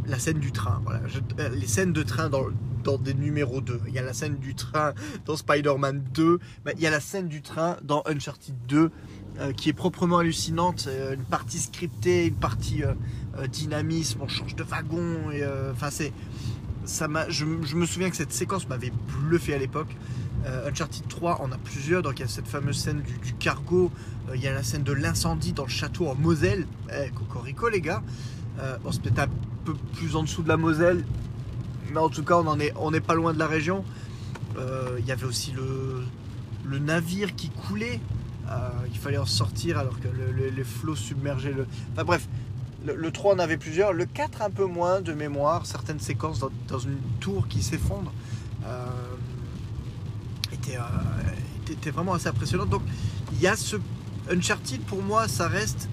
la 0.06 0.20
scène 0.20 0.40
du 0.40 0.52
train. 0.52 0.82
Voilà. 0.84 1.02
Euh, 1.40 1.50
les 1.50 1.68
scènes 1.68 1.94
de 1.94 2.04
train 2.04 2.30
dans, 2.30 2.46
dans, 2.84 2.98
des 2.98 3.14
numéros 3.14 3.62
2. 3.62 3.82
Il 3.88 3.94
y 3.94 4.00
a 4.00 4.02
la 4.02 4.14
scène 4.14 4.38
du 4.38 4.56
train 4.56 4.94
dans 5.26 5.36
Spider-Man 5.36 6.04
2. 6.14 6.40
il 6.76 6.80
y 6.80 6.88
a 6.88 6.92
la 6.92 7.00
scène 7.00 7.28
du 7.28 7.42
train 7.42 7.78
dans 7.84 8.04
Uncharted 8.06 8.56
2 8.68 8.92
euh, 9.40 9.52
qui 9.54 9.70
est 9.70 9.74
proprement 9.74 10.20
hallucinante. 10.20 10.86
Euh, 10.88 11.14
une 11.14 11.24
partie 11.24 11.60
scriptée, 11.60 12.28
une 12.28 12.36
partie 12.36 12.84
dynamisme, 13.52 14.20
on 14.22 14.28
change 14.28 14.56
de 14.56 14.64
wagon. 14.64 15.32
Enfin, 15.72 15.90
c'est. 15.90 16.14
Ça 16.86 17.08
je, 17.30 17.46
me 17.46 17.86
souviens 17.86 18.10
que 18.10 18.18
cette 18.18 18.34
séquence 18.34 18.68
m'avait 18.68 18.92
bluffé 19.08 19.54
à 19.54 19.58
l'époque. 19.58 19.96
Uncharted 20.68 21.08
3 21.08 21.40
on 21.42 21.54
a 21.54 21.58
plusieurs, 21.58 22.02
donc 22.02 22.20
il 22.20 22.24
y 22.24 22.26
a 22.26 22.28
cette 22.28 22.50
fameuse 22.50 22.78
scène 22.78 23.02
du, 23.02 23.34
cargo, 23.36 23.90
il 24.36 24.42
y 24.42 24.48
a 24.50 24.54
la 24.54 24.64
scène 24.64 24.84
de 24.84 24.92
l'incendie 24.92 25.54
dans 25.54 25.64
le 25.64 25.70
château 25.70 26.10
en 26.10 26.16
Moselle. 26.16 26.68
Eh, 26.92 27.10
cocorico 27.12 27.70
les 27.70 27.80
gars. 27.80 28.04
bon, 28.84 28.92
c'est 28.92 29.02
peut-être 29.02 29.20
un 29.20 29.30
peu 29.64 29.74
plus 29.96 30.16
en 30.16 30.24
dessous 30.24 30.44
de 30.44 30.48
la 30.50 30.58
Moselle. 30.58 31.04
Mais 31.92 32.00
en 32.00 32.10
tout 32.10 32.24
cas, 32.24 32.36
on 32.38 32.56
n'est 32.56 32.68
est 32.68 33.02
pas 33.02 33.14
loin 33.16 33.34
de 33.34 33.40
la 33.40 33.48
région. 33.48 33.84
Euh, 34.58 34.98
Il 35.00 35.06
y 35.06 35.12
avait 35.12 35.26
aussi 35.26 35.52
le, 35.52 36.80
navire 36.80 37.36
qui 37.36 37.50
coulait. 37.50 38.00
Euh, 38.50 38.70
il 38.92 38.98
fallait 38.98 39.18
en 39.18 39.26
sortir 39.26 39.78
alors 39.78 40.00
que 40.00 40.08
le- 40.08 40.32
le- 40.32 40.50
les 40.50 40.64
flots 40.64 40.96
submergeaient 40.96 41.54
le. 41.54 41.66
Enfin 41.94 42.04
bref, 42.04 42.28
le, 42.86 42.96
le 42.96 43.12
3 43.12 43.36
on 43.36 43.40
avait 43.40 43.58
plusieurs. 43.58 43.94
Le 43.94 44.06
4 44.06 44.42
un 44.42 44.50
peu 44.50 44.66
moins 44.66 45.02
de 45.02 45.14
mémoire. 45.14 45.66
Certaines 45.66 46.00
séquences 46.00 46.40
dans, 46.68 46.80
une 46.80 46.98
tour 47.20 47.48
qui 47.48 47.62
s'effondre 47.64 48.12
euh, 48.66 48.86
étaient, 50.52 50.78
euh, 50.78 51.92
vraiment 51.92 52.14
assez 52.14 52.28
impressionnantes. 52.28 52.70
Donc 52.70 52.82
il 53.34 53.40
y 53.42 53.48
a 53.48 53.56
ce 53.56 53.78
Uncharted 54.32 54.82
pour 54.82 55.02
moi, 55.04 55.28
ça 55.28 55.48
reste 55.48 55.90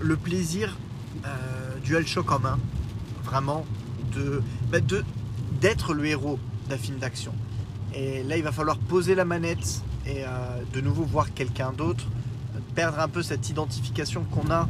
le 0.00 0.16
plaisir 0.16 0.76
euh, 1.24 1.28
DualShock 1.84 2.30
en 2.32 2.38
main. 2.40 2.58
Vraiment 3.26 3.64
de 4.14 4.42
bah, 4.70 4.80
de- 4.80 5.04
d'être 5.60 5.94
le 5.94 6.06
héros 6.06 6.38
d'un 6.68 6.76
film 6.78 6.98
d'action. 6.98 7.32
Et 7.94 8.22
là, 8.22 8.36
il 8.36 8.42
va 8.42 8.52
falloir 8.52 8.76
poser 8.78 9.14
la 9.14 9.24
manette 9.24 9.82
et 10.06 10.24
euh, 10.24 10.28
de 10.72 10.80
nouveau 10.80 11.02
voir 11.04 11.32
quelqu'un 11.34 11.72
d'autre, 11.72 12.04
perdre 12.74 12.98
un 13.00 13.08
peu 13.08 13.22
cette 13.22 13.48
identification 13.48 14.24
qu'on 14.24 14.50
a 14.50 14.68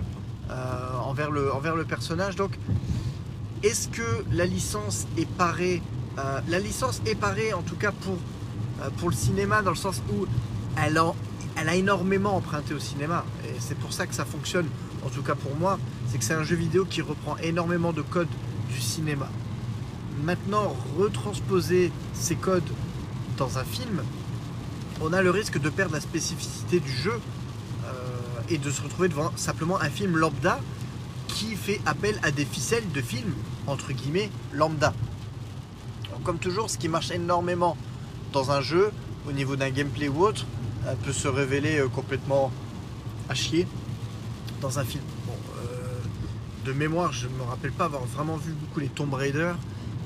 euh, 0.51 0.99
envers, 1.05 1.31
le, 1.31 1.53
envers 1.53 1.75
le 1.77 1.85
personnage. 1.85 2.37
Donc, 2.37 2.57
est-ce 3.63 3.89
que 3.89 4.25
la 4.33 4.47
licence 4.47 5.07
est 5.19 5.29
parée 5.29 5.83
euh, 6.19 6.41
La 6.49 6.59
licence 6.59 7.03
est 7.07 7.15
parée, 7.17 7.53
en 7.53 7.63
tout 7.63 7.77
cas 7.77 7.91
pour, 7.93 8.17
pour 8.99 9.11
le 9.11 9.15
cinéma, 9.17 9.63
dans 9.63 9.71
le 9.71 9.77
sens 9.77 10.03
où 10.15 10.27
elle 10.83 10.97
a, 10.99 11.13
elle 11.57 11.69
a 11.69 11.75
énormément 11.75 12.37
emprunté 12.37 12.75
au 12.75 12.79
cinéma. 12.79 13.25
Et 13.45 13.55
c'est 13.59 13.77
pour 13.79 13.93
ça 13.93 14.07
que 14.07 14.15
ça 14.15 14.25
fonctionne, 14.25 14.67
en 15.05 15.09
tout 15.09 15.23
cas 15.23 15.35
pour 15.35 15.55
moi. 15.57 15.79
C'est 16.09 16.19
que 16.19 16.25
c'est 16.25 16.35
un 16.35 16.45
jeu 16.45 16.57
vidéo 16.57 16.85
qui 16.85 17.03
reprend 17.03 17.37
énormément 17.39 17.93
de 17.93 18.03
codes 18.03 18.29
du 18.69 18.81
cinéma. 18.81 19.29
Maintenant, 20.23 20.75
retransposer 20.99 21.93
ces 22.15 22.37
codes 22.37 22.69
dans 23.37 23.59
un 23.59 23.65
film, 23.65 24.03
on 25.01 25.13
a 25.13 25.23
le 25.23 25.31
risque 25.31 25.61
de 25.61 25.69
perdre 25.69 25.95
la 25.95 26.01
spécificité 26.01 26.81
du 26.81 26.91
jeu 26.91 27.13
euh, 27.13 27.91
et 28.49 28.59
de 28.59 28.71
se 28.71 28.83
retrouver 28.83 29.09
devant 29.09 29.31
simplement 29.37 29.81
un 29.81 29.91
film 29.91 30.17
lambda 30.17 30.59
qui 31.29 31.55
fait 31.55 31.81
appel 31.85 32.19
à 32.23 32.31
des 32.31 32.47
ficelles 32.47 32.91
de 32.93 33.03
films, 33.03 33.35
entre 33.67 33.93
guillemets, 33.93 34.31
lambda. 34.53 34.95
Comme 36.25 36.39
toujours, 36.39 36.71
ce 36.71 36.79
qui 36.79 36.89
marche 36.89 37.11
énormément 37.11 37.77
dans 38.33 38.51
un 38.51 38.61
jeu, 38.61 38.91
au 39.29 39.33
niveau 39.33 39.55
d'un 39.57 39.71
gameplay 39.71 40.09
ou 40.09 40.25
autre, 40.25 40.47
euh, 40.87 40.95
peut 41.05 41.13
se 41.13 41.29
révéler 41.29 41.79
euh, 41.79 41.89
complètement 41.89 42.51
à 43.29 43.35
chier 43.35 43.67
dans 44.61 44.79
un 44.79 44.85
film. 44.85 45.03
De 46.67 46.73
mémoire, 46.73 47.13
je 47.13 47.29
ne 47.29 47.35
me 47.35 47.43
rappelle 47.43 47.71
pas 47.71 47.85
avoir 47.85 48.05
vraiment 48.05 48.37
vu 48.37 48.53
beaucoup 48.53 48.81
les 48.81 48.89
Tomb 48.89 49.15
Raider, 49.15 49.53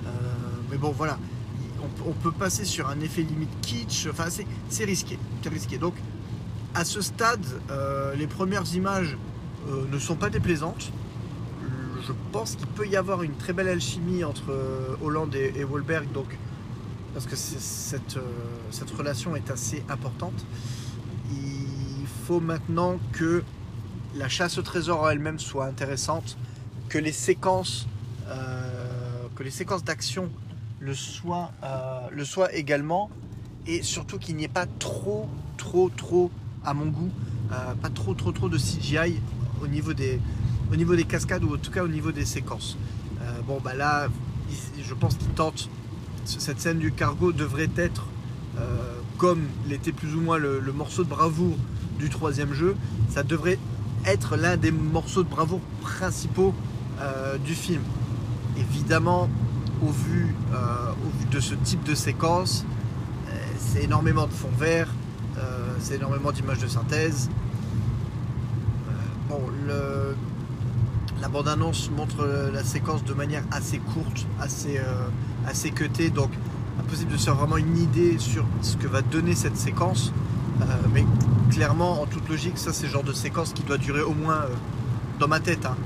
euh, 0.06 0.10
mais 0.70 0.76
bon, 0.76 0.90
voilà 0.90 1.18
on, 2.06 2.12
peut 2.12 2.32
passer 2.32 2.66
sur 2.66 2.88
un 2.88 3.00
effet 3.00 3.22
limite 3.22 3.48
kitsch. 3.62 4.06
Enfin, 4.10 4.26
c'est, 4.28 4.84
risqué. 4.84 5.18
C'est 5.42 5.48
risqué. 5.48 5.78
Donc, 5.78 5.94
à 6.74 6.84
ce 6.84 7.00
stade, 7.00 7.44
euh, 7.70 8.14
les 8.14 8.26
premières 8.26 8.74
images 8.74 9.16
euh, 9.68 9.84
ne 9.90 9.98
sont 9.98 10.16
pas 10.16 10.28
déplaisantes. 10.28 10.92
Je 12.06 12.12
pense 12.32 12.56
qu'il 12.56 12.66
peut 12.66 12.86
y 12.86 12.96
avoir 12.96 13.22
une 13.22 13.34
très 13.34 13.54
belle 13.54 13.68
alchimie 13.68 14.24
entre 14.24 14.52
Hollande 15.02 15.34
et, 15.34 15.54
et 15.56 15.64
donc, 16.12 16.38
parce 17.14 17.26
que 17.26 17.36
cette, 17.36 18.18
cette 18.70 18.90
relation 18.90 19.36
est 19.36 19.50
assez 19.50 19.82
importante. 19.88 20.44
Il 21.30 22.06
faut 22.26 22.40
maintenant 22.40 22.98
que 23.12 23.42
la 24.16 24.28
chasse 24.28 24.58
au 24.58 24.62
trésor 24.62 25.02
en 25.02 25.10
elle-même 25.10 25.38
soit 25.38 25.66
intéressante, 25.66 26.36
que 26.90 26.98
les 26.98 27.12
séquences, 27.12 27.86
euh, 28.28 29.28
que 29.36 29.42
les 29.42 29.50
séquences 29.50 29.84
d'action 29.84 30.28
le 30.80 30.92
soit, 30.92 31.52
euh, 31.62 32.00
le 32.10 32.24
soit 32.24 32.52
également, 32.54 33.10
et 33.66 33.82
surtout 33.82 34.18
qu'il 34.18 34.36
n'y 34.36 34.44
ait 34.44 34.48
pas 34.48 34.66
trop, 34.66 35.28
trop, 35.56 35.88
trop, 35.88 36.30
à 36.64 36.74
mon 36.74 36.86
goût, 36.86 37.10
euh, 37.52 37.74
pas 37.80 37.90
trop, 37.90 38.12
trop, 38.14 38.32
trop 38.32 38.48
de 38.48 38.58
CGI 38.58 39.20
au 39.62 39.68
niveau 39.68 39.94
des, 39.94 40.20
au 40.72 40.76
niveau 40.76 40.96
des 40.96 41.04
cascades 41.04 41.44
ou 41.44 41.54
en 41.54 41.58
tout 41.58 41.70
cas 41.70 41.84
au 41.84 41.88
niveau 41.88 42.12
des 42.12 42.26
séquences. 42.26 42.76
Bon, 43.46 43.60
bah 43.62 43.74
là, 43.74 44.08
je 44.82 44.94
pense 44.94 45.14
qu'il 45.14 45.28
tente. 45.28 45.68
Cette 46.24 46.58
scène 46.58 46.78
du 46.78 46.90
cargo 46.90 47.32
devrait 47.32 47.70
être 47.76 48.06
comme 49.18 49.42
l'était 49.68 49.92
plus 49.92 50.14
ou 50.14 50.20
moins 50.20 50.38
le 50.38 50.72
morceau 50.72 51.04
de 51.04 51.08
bravoure 51.08 51.56
du 51.98 52.08
troisième 52.08 52.54
jeu. 52.54 52.76
Ça 53.10 53.22
devrait 53.22 53.58
être 54.06 54.36
l'un 54.36 54.56
des 54.56 54.70
morceaux 54.70 55.22
de 55.22 55.28
bravoure 55.28 55.60
principaux 55.82 56.54
euh, 57.00 57.38
du 57.38 57.54
film. 57.54 57.82
Évidemment, 58.58 59.28
au 59.82 59.90
vu, 59.90 60.34
euh, 60.52 60.90
au 60.90 61.18
vu 61.18 61.24
de 61.30 61.40
ce 61.40 61.54
type 61.54 61.82
de 61.84 61.94
séquence, 61.94 62.66
euh, 63.28 63.32
c'est 63.58 63.84
énormément 63.84 64.26
de 64.26 64.32
fond 64.32 64.50
vert, 64.58 64.88
c'est 65.78 65.94
énormément 65.94 66.30
d'images 66.30 66.58
de 66.58 66.68
synthèse. 66.68 67.30
La 71.22 71.28
bande-annonce 71.28 71.90
montre 71.90 72.50
la 72.52 72.62
séquence 72.62 73.02
de 73.04 73.14
manière 73.14 73.44
assez 73.50 73.78
courte, 73.78 74.26
assez, 74.38 74.78
assez 75.46 75.70
cutée, 75.70 76.10
donc 76.10 76.30
impossible 76.78 77.12
de 77.12 77.16
se 77.16 77.24
faire 77.24 77.36
vraiment 77.36 77.56
une 77.56 77.78
idée 77.78 78.18
sur 78.18 78.44
ce 78.60 78.76
que 78.76 78.86
va 78.86 79.00
donner 79.00 79.34
cette 79.34 79.56
séquence. 79.56 80.12
Mais 80.92 81.06
clairement, 81.50 82.02
en 82.02 82.06
toute 82.06 82.28
logique, 82.28 82.58
ça 82.58 82.74
c'est 82.74 82.86
le 82.86 82.92
genre 82.92 83.04
de 83.04 83.14
séquence 83.14 83.54
qui 83.54 83.62
doit 83.62 83.78
durer 83.78 84.02
au 84.02 84.12
moins, 84.12 84.44
dans 85.18 85.28
ma 85.28 85.40
tête, 85.40 85.64
hein, 85.64 85.76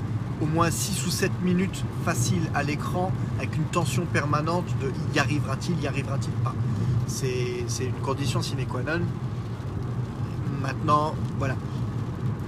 au 0.41 0.45
moins 0.45 0.69
6 0.69 1.05
ou 1.05 1.09
7 1.09 1.31
minutes 1.43 1.83
facile 2.03 2.41
à 2.53 2.63
l'écran 2.63 3.11
avec 3.37 3.55
une 3.55 3.63
tension 3.65 4.05
permanente 4.05 4.65
de 4.81 4.91
y 5.15 5.19
arrivera-t-il, 5.19 5.79
y 5.81 5.87
arrivera-t-il 5.87 6.33
pas? 6.43 6.53
C'est 7.07 7.65
une 7.81 8.01
condition 8.01 8.41
sine 8.41 8.65
qua 8.65 8.81
non. 8.81 9.01
Maintenant, 10.61 11.15
voilà. 11.37 11.55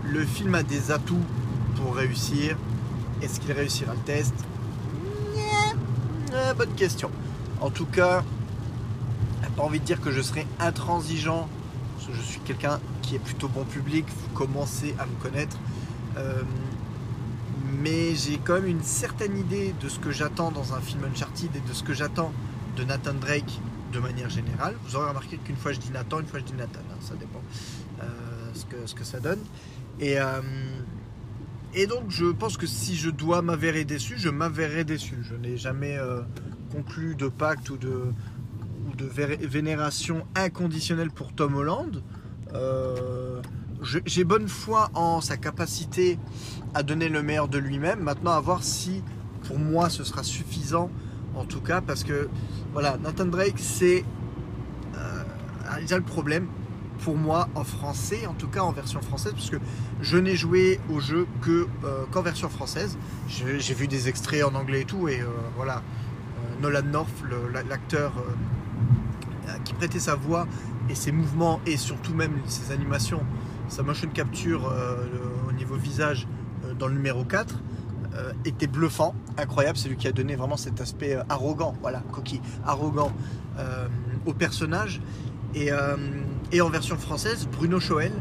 Le 0.03 0.25
film 0.25 0.55
a 0.55 0.63
des 0.63 0.91
atouts 0.91 1.23
pour 1.75 1.95
réussir. 1.95 2.57
Est-ce 3.21 3.39
qu'il 3.39 3.51
réussira 3.51 3.93
le 3.93 3.99
test? 3.99 4.33
Euh, 6.33 6.53
Bonne 6.53 6.73
question. 6.73 7.11
En 7.61 7.69
tout 7.69 7.85
cas, 7.85 8.23
pas 9.57 9.63
envie 9.63 9.79
de 9.79 9.85
dire 9.85 9.99
que 9.99 10.11
je 10.11 10.21
serai 10.21 10.45
intransigeant. 10.59 11.49
Je 12.09 12.21
suis 12.21 12.39
quelqu'un 12.41 12.79
qui 13.01 13.15
est 13.15 13.19
plutôt 13.19 13.47
bon 13.47 13.65
public. 13.65 14.05
Vous 14.07 14.29
commencez 14.35 14.95
à 14.99 15.05
me 15.05 15.15
connaître. 15.21 15.57
Euh, 16.15 16.41
mais 17.87 18.15
j'ai 18.15 18.37
quand 18.37 18.55
même 18.55 18.67
une 18.67 18.83
certaine 18.83 19.37
idée 19.37 19.73
de 19.81 19.87
ce 19.87 19.99
que 19.99 20.11
j'attends 20.11 20.51
dans 20.51 20.73
un 20.73 20.81
film 20.81 21.03
Uncharted 21.05 21.55
et 21.55 21.59
de 21.61 21.73
ce 21.73 21.83
que 21.83 21.93
j'attends 21.93 22.33
de 22.75 22.83
Nathan 22.83 23.13
Drake 23.13 23.59
de 23.93 23.99
manière 23.99 24.29
générale. 24.29 24.75
Vous 24.85 24.95
aurez 24.97 25.07
remarqué 25.07 25.37
qu'une 25.37 25.55
fois 25.55 25.71
je 25.71 25.79
dis 25.79 25.91
Nathan, 25.91 26.19
une 26.19 26.25
fois 26.27 26.39
je 26.39 26.45
dis 26.45 26.53
Nathan, 26.53 26.79
hein, 26.91 26.97
ça 26.99 27.15
dépend 27.15 27.41
euh, 28.01 28.05
ce, 28.85 28.93
que, 28.93 29.03
ça 29.03 29.19
donne. 29.19 29.39
Et, 29.99 30.19
euh, 30.19 30.41
et 31.73 31.87
donc 31.87 32.09
je 32.09 32.25
pense 32.25 32.57
que 32.57 32.67
si 32.67 32.95
je 32.97 33.09
dois 33.09 33.41
m'avérer 33.41 33.85
déçu, 33.85 34.15
je 34.17 34.29
m'avèrerai 34.29 34.83
déçu. 34.83 35.15
Je 35.21 35.35
n'ai 35.35 35.55
jamais 35.57 35.97
euh, 35.97 36.21
conclu 36.71 37.15
de 37.15 37.29
pacte 37.29 37.69
ou 37.69 37.77
de, 37.77 37.87
ou 38.89 38.95
de 38.97 39.05
vé- 39.05 39.47
vénération 39.47 40.25
inconditionnelle 40.35 41.11
pour 41.11 41.33
Tom 41.33 41.55
Holland. 41.55 42.01
J'ai 43.81 44.23
bonne 44.23 44.47
foi 44.47 44.89
en 44.93 45.21
sa 45.21 45.37
capacité 45.37 46.17
à 46.73 46.83
donner 46.83 47.09
le 47.09 47.21
meilleur 47.21 47.47
de 47.47 47.57
lui-même. 47.57 48.01
Maintenant, 48.01 48.31
à 48.31 48.39
voir 48.39 48.63
si 48.63 49.03
pour 49.47 49.59
moi 49.59 49.89
ce 49.89 50.03
sera 50.03 50.23
suffisant, 50.23 50.89
en 51.35 51.45
tout 51.45 51.61
cas, 51.61 51.81
parce 51.81 52.03
que 52.03 52.29
voilà, 52.73 52.97
Nathan 52.97 53.25
Drake, 53.25 53.57
c'est 53.57 54.03
euh, 54.95 55.23
déjà 55.79 55.97
le 55.97 56.03
problème 56.03 56.47
pour 57.03 57.15
moi 57.15 57.47
en 57.53 57.63
français, 57.63 58.25
en 58.25 58.33
tout 58.33 58.47
cas 58.47 58.61
en 58.61 58.71
version 58.71 59.01
française, 59.01 59.33
parce 59.33 59.49
que 59.51 59.57
je 60.01 60.17
n'ai 60.17 60.35
joué 60.35 60.79
au 60.89 60.99
jeu 60.99 61.27
euh, 61.47 61.65
qu'en 62.11 62.23
version 62.23 62.49
française. 62.49 62.97
J'ai 63.27 63.73
vu 63.73 63.87
des 63.87 64.09
extraits 64.09 64.43
en 64.43 64.55
anglais 64.55 64.81
et 64.81 64.85
tout, 64.85 65.07
et 65.07 65.21
euh, 65.21 65.27
voilà, 65.55 65.83
Euh, 66.37 66.61
Nolan 66.61 66.83
North, 66.91 67.23
l'acteur 67.69 68.13
qui 69.63 69.73
prêtait 69.73 69.99
sa 69.99 70.15
voix 70.15 70.45
et 70.89 70.95
ses 70.95 71.11
mouvements 71.11 71.59
et 71.65 71.77
surtout 71.77 72.13
même 72.13 72.33
ses 72.45 72.71
animations, 72.71 73.23
sa 73.69 73.83
motion 73.83 74.09
capture 74.09 74.67
euh, 74.67 74.95
au 75.47 75.51
niveau 75.51 75.75
visage 75.75 76.27
euh, 76.65 76.73
dans 76.73 76.87
le 76.87 76.93
numéro 76.93 77.23
4 77.23 77.55
euh, 78.15 78.31
était 78.45 78.67
bluffant, 78.67 79.13
incroyable. 79.37 79.77
C'est 79.77 79.89
lui 79.89 79.97
qui 79.97 80.07
a 80.07 80.11
donné 80.11 80.35
vraiment 80.35 80.57
cet 80.57 80.81
aspect 80.81 81.17
arrogant, 81.29 81.75
voilà, 81.81 82.01
coquille, 82.11 82.41
arrogant 82.65 83.11
au 84.25 84.33
personnage. 84.33 85.01
Et, 85.55 85.71
en 85.71 86.69
version 86.69 86.97
française, 86.97 87.47
Bruno 87.51 87.79
Choel, 87.79 88.11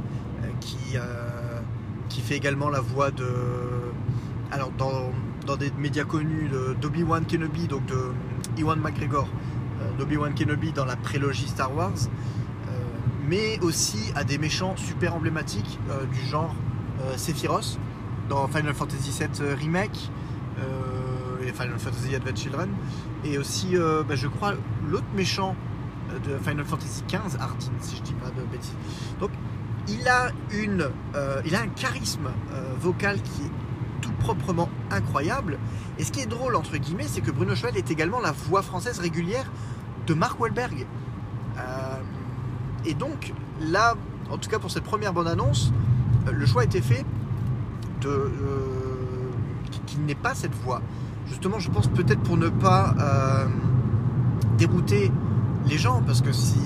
qui, 0.61 0.97
qui 2.09 2.21
fait 2.23 2.37
également 2.37 2.71
la 2.71 2.81
voix 2.81 3.11
de. 3.11 3.27
Alors, 4.51 4.71
dans, 4.79 5.11
dans 5.47 5.57
des 5.57 5.71
médias 5.79 6.05
connus 6.05 6.51
d'Obi-Wan 6.81 7.27
Kenobi, 7.27 7.67
donc 7.67 7.85
de 7.87 8.13
Ewan 8.59 8.81
McGregor, 8.81 9.29
d'Obi-Wan 9.99 10.35
Kenobi 10.35 10.73
dans 10.73 10.87
la 10.87 10.97
prélogie 10.97 11.49
Star 11.49 11.75
Wars, 11.77 12.09
mais 13.29 13.59
aussi 13.61 14.13
à 14.15 14.25
des 14.25 14.39
méchants 14.39 14.77
super 14.77 15.15
emblématiques 15.15 15.79
euh, 15.91 16.05
du 16.07 16.21
genre 16.21 16.55
euh, 17.01 17.17
Sephiroth 17.17 17.79
dans 18.29 18.47
Final 18.49 18.75
Fantasy 18.75 19.11
VII 19.11 19.55
Remake, 19.55 20.11
euh, 20.59 21.47
et 21.47 21.53
Final 21.53 21.79
Fantasy 21.79 22.15
Advent 22.15 22.37
Children. 22.37 22.71
Et 23.25 23.39
aussi, 23.39 23.77
euh, 23.77 24.03
bah, 24.03 24.17
je 24.17 24.27
crois, 24.27 24.55
l'autre 24.89 25.07
méchant 25.15 25.55
de 26.25 26.39
Final 26.39 26.65
Fantasy 26.65 27.03
XV, 27.09 27.41
Ardyn, 27.41 27.73
si 27.81 27.97
je 27.97 28.03
dis 28.03 28.15
pas 28.15 28.31
de 28.31 28.43
bêtises. 28.47 28.75
Donc, 29.21 29.31
il 29.89 30.09
a, 30.09 30.31
une, 30.53 30.89
euh, 31.15 31.41
il 31.45 31.55
a 31.55 31.61
un 31.61 31.69
charisme 31.69 32.29
euh, 32.53 32.75
vocal 32.81 33.21
qui 33.23 33.43
est 33.43 33.51
tout 34.01 34.13
proprement 34.21 34.69
incroyable. 34.91 35.59
Et 35.99 36.05
ce 36.05 36.13
qui 36.13 36.21
est 36.21 36.27
drôle, 36.27 36.57
entre 36.57 36.77
guillemets, 36.77 37.07
c'est 37.07 37.21
que 37.21 37.31
Bruno 37.31 37.55
Choel 37.55 37.77
est 37.77 37.91
également 37.91 38.21
la 38.21 38.33
voix 38.33 38.63
française 38.63 38.99
régulière 38.99 39.51
de 40.07 40.15
Mark 40.15 40.41
Wahlberg. 40.41 40.87
Euh, 41.59 41.61
et 42.87 42.95
donc, 42.95 43.33
là, 43.61 43.95
en 44.31 44.39
tout 44.39 44.49
cas 44.49 44.59
pour 44.59 44.71
cette 44.71 44.85
première 44.85 45.13
bande-annonce, 45.13 45.73
le 46.33 46.47
choix 46.47 46.63
a 46.63 46.65
été 46.65 46.81
fait 46.81 47.05
de 48.01 48.31
qu'il 49.87 50.05
n'ait 50.05 50.15
pas 50.15 50.35
cette 50.35 50.55
voix. 50.55 50.81
Justement, 51.29 51.59
je 51.59 51.71
pense 51.71 51.89
peut-être 51.89 52.21
pour 52.21 52.37
ne 52.37 52.49
pas 52.49 52.95
dérouter 54.59 55.11
les 55.67 55.79
gens, 55.79 56.03
parce 56.07 56.21
que 56.21 56.33
si 56.33 56.59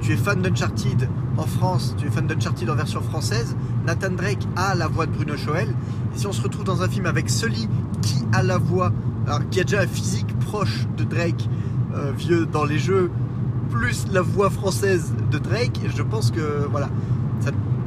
tu 0.00 0.12
es 0.12 0.16
fan 0.16 0.40
d'Uncharted 0.40 1.08
en 1.36 1.46
France, 1.46 1.94
tu 1.98 2.06
es 2.06 2.10
fan 2.10 2.26
d'Uncharted 2.26 2.68
en 2.70 2.74
version 2.74 3.00
française, 3.00 3.56
Nathan 3.86 4.10
Drake 4.10 4.46
a 4.56 4.74
la 4.74 4.88
voix 4.88 5.06
de 5.06 5.12
Bruno 5.12 5.36
Choel. 5.36 5.68
Et 6.14 6.18
si 6.18 6.26
on 6.26 6.32
se 6.32 6.42
retrouve 6.42 6.64
dans 6.64 6.82
un 6.82 6.88
film 6.88 7.06
avec 7.06 7.30
Sully 7.30 7.68
qui 8.02 8.24
a 8.32 8.42
la 8.42 8.58
voix, 8.58 8.92
alors 9.26 9.48
qui 9.50 9.60
a 9.60 9.64
déjà 9.64 9.82
un 9.82 9.86
physique 9.86 10.38
proche 10.38 10.86
de 10.96 11.04
Drake, 11.04 11.48
euh, 11.94 12.12
vieux 12.12 12.46
dans 12.46 12.64
les 12.64 12.78
jeux, 12.78 13.10
plus 13.68 14.06
la 14.12 14.22
voix 14.22 14.50
française 14.50 15.12
de 15.30 15.38
Drake, 15.38 15.80
je 15.94 16.02
pense 16.02 16.30
que 16.30 16.66
voilà, 16.70 16.88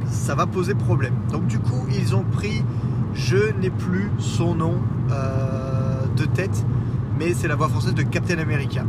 ça, 0.06 0.34
va 0.34 0.46
poser 0.46 0.74
problème. 0.74 1.14
Donc 1.30 1.46
du 1.46 1.58
coup, 1.58 1.86
ils 1.96 2.14
ont 2.14 2.24
pris, 2.24 2.64
je 3.14 3.52
n'ai 3.60 3.70
plus 3.70 4.10
son 4.18 4.54
nom 4.54 4.74
euh, 5.10 6.00
de 6.16 6.24
tête, 6.24 6.64
mais 7.18 7.34
c'est 7.34 7.48
la 7.48 7.56
voix 7.56 7.68
française 7.68 7.94
de 7.94 8.02
Captain 8.02 8.38
America 8.38 8.84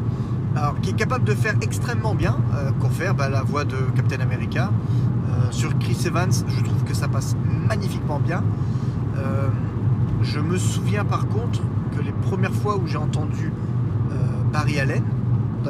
alors, 0.56 0.80
qui 0.82 0.92
est 0.92 0.96
capable 0.96 1.26
de 1.26 1.34
faire 1.34 1.56
extrêmement 1.62 2.14
bien, 2.14 2.38
euh, 2.54 2.70
confère 2.80 3.16
bah, 3.16 3.28
la 3.28 3.42
voix 3.42 3.66
de 3.66 3.76
Captain 3.96 4.20
America. 4.20 4.70
Euh, 4.70 5.52
sur 5.52 5.76
Chris 5.80 5.98
Evans, 6.06 6.32
je 6.32 6.64
trouve 6.64 6.84
que 6.84 6.94
ça 6.94 7.08
passe 7.08 7.36
magnifiquement 7.68 8.20
bien. 8.20 8.44
Je 10.22 10.40
me 10.40 10.58
souviens 10.58 11.04
par 11.04 11.28
contre 11.28 11.62
que 11.96 12.02
les 12.02 12.12
premières 12.12 12.54
fois 12.54 12.78
où 12.78 12.88
j'ai 12.88 12.98
entendu 12.98 13.52
Barry 14.52 14.80
Allen 14.80 15.04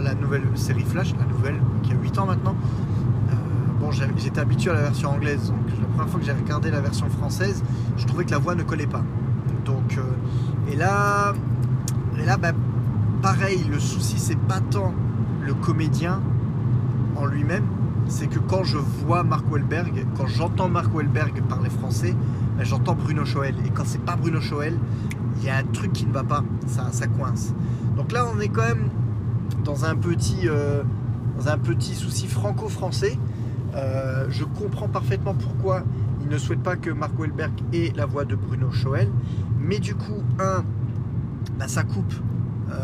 la 0.02 0.16
nouvelle 0.16 0.44
série 0.56 0.84
Flash, 0.84 1.14
la 1.20 1.26
nouvelle 1.26 1.60
qui 1.84 1.92
a 1.92 1.96
8 1.96 2.20
ans 2.20 2.26
maintenant, 2.26 2.56
bon, 3.80 3.92
j'étais 3.92 4.40
habitué 4.40 4.72
à 4.72 4.76
la 4.76 4.82
version 4.82 5.12
anglaise, 5.12 5.50
donc 5.50 5.60
la 5.80 5.88
première 5.88 6.10
fois 6.10 6.20
que 6.20 6.26
j'ai 6.26 6.32
regardé 6.32 6.72
la 6.72 6.82
version 6.82 7.10
française, 7.10 7.64
je 7.98 8.06
trouvais 8.06 8.26
que 8.26 8.32
la 8.32 8.38
voix 8.38 8.56
ne 8.56 8.64
collait 8.64 8.88
pas. 8.88 9.04
Donc, 9.66 10.00
et 10.72 10.76
là, 10.76 11.34
et 12.22 12.26
là, 12.26 12.38
bah, 12.38 12.52
pareil, 13.22 13.66
le 13.70 13.80
souci, 13.80 14.20
c'est 14.20 14.38
pas 14.38 14.60
tant 14.60 14.94
le 15.46 15.54
comédien 15.54 16.22
en 17.16 17.26
lui-même, 17.26 17.66
c'est 18.08 18.28
que 18.28 18.40
quand 18.40 18.64
je 18.64 18.78
vois 18.78 19.24
Mark 19.24 19.50
Wahlberg, 19.52 20.06
quand 20.18 20.28
j'entends 20.28 20.70
Mark 20.70 20.94
Wahlberg 20.94 21.42
parler 21.44 21.70
français, 21.70 22.16
ben, 22.58 22.64
j'entends 22.66 22.96
Bruno 22.96 23.26
Choel. 23.26 23.56
Et 23.66 23.70
quand 23.70 23.84
c'est 23.86 24.04
pas 24.04 24.16
Bruno 24.16 24.40
Choel, 24.42 24.78
il 25.38 25.46
y 25.46 25.50
a 25.50 25.58
un 25.58 25.64
truc 25.64 25.94
qui 25.94 26.06
ne 26.06 26.14
va 26.14 26.24
pas, 26.24 26.44
ça, 26.68 26.88
ça 26.92 27.08
coince. 27.08 27.54
Donc 27.96 28.12
là, 28.12 28.26
on 28.34 28.40
est 28.40 28.50
quand 28.50 28.64
même 28.64 28.90
dans 29.64 29.86
un 29.86 29.96
petit, 29.96 30.48
euh, 30.48 30.84
dans 31.38 31.48
un 31.48 31.58
petit 31.58 31.96
souci 31.96 32.28
franco-français. 32.28 33.18
Euh, 33.76 34.28
je 34.30 34.44
comprends 34.44 34.88
parfaitement 34.88 35.34
pourquoi 35.34 35.84
il 36.22 36.30
ne 36.30 36.38
souhaite 36.38 36.62
pas 36.62 36.76
que 36.76 36.90
Mark 36.90 37.18
Wahlberg 37.18 37.52
ait 37.74 37.92
la 37.96 38.06
voix 38.06 38.26
de 38.26 38.36
Bruno 38.36 38.72
Choel. 38.72 39.10
Mais 39.60 39.80
du 39.80 39.96
coup, 39.96 40.22
un, 40.40 40.64
ça 41.68 41.84
coupe. 41.84 42.14
Euh, 42.72 42.76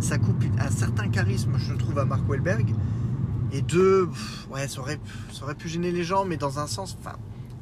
ça 0.00 0.18
coupe 0.18 0.42
un 0.58 0.70
certain 0.70 1.08
charisme, 1.08 1.52
je 1.58 1.74
trouve, 1.74 1.98
à 1.98 2.04
Mark 2.04 2.28
Wahlberg. 2.28 2.74
Et 3.52 3.60
deux, 3.60 4.08
ouais, 4.50 4.66
ça 4.66 4.80
aurait, 4.80 4.98
pu 5.56 5.68
gêner 5.68 5.92
les 5.92 6.04
gens, 6.04 6.24
mais 6.24 6.36
dans 6.36 6.58
un 6.58 6.66
sens, 6.66 6.96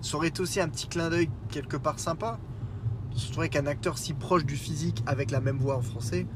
ça 0.00 0.16
aurait 0.16 0.28
été 0.28 0.40
aussi 0.40 0.60
un 0.60 0.68
petit 0.68 0.86
clin 0.86 1.10
d'œil 1.10 1.28
quelque 1.48 1.76
part 1.76 1.98
sympa. 1.98 2.38
Je 3.16 3.30
trouvais 3.32 3.48
qu'un 3.48 3.66
acteur 3.66 3.98
si 3.98 4.14
proche 4.14 4.44
du 4.44 4.56
physique 4.56 5.02
avec 5.04 5.32
la 5.32 5.40
même 5.40 5.58
voix 5.58 5.76
en 5.76 5.82
français, 5.82 6.26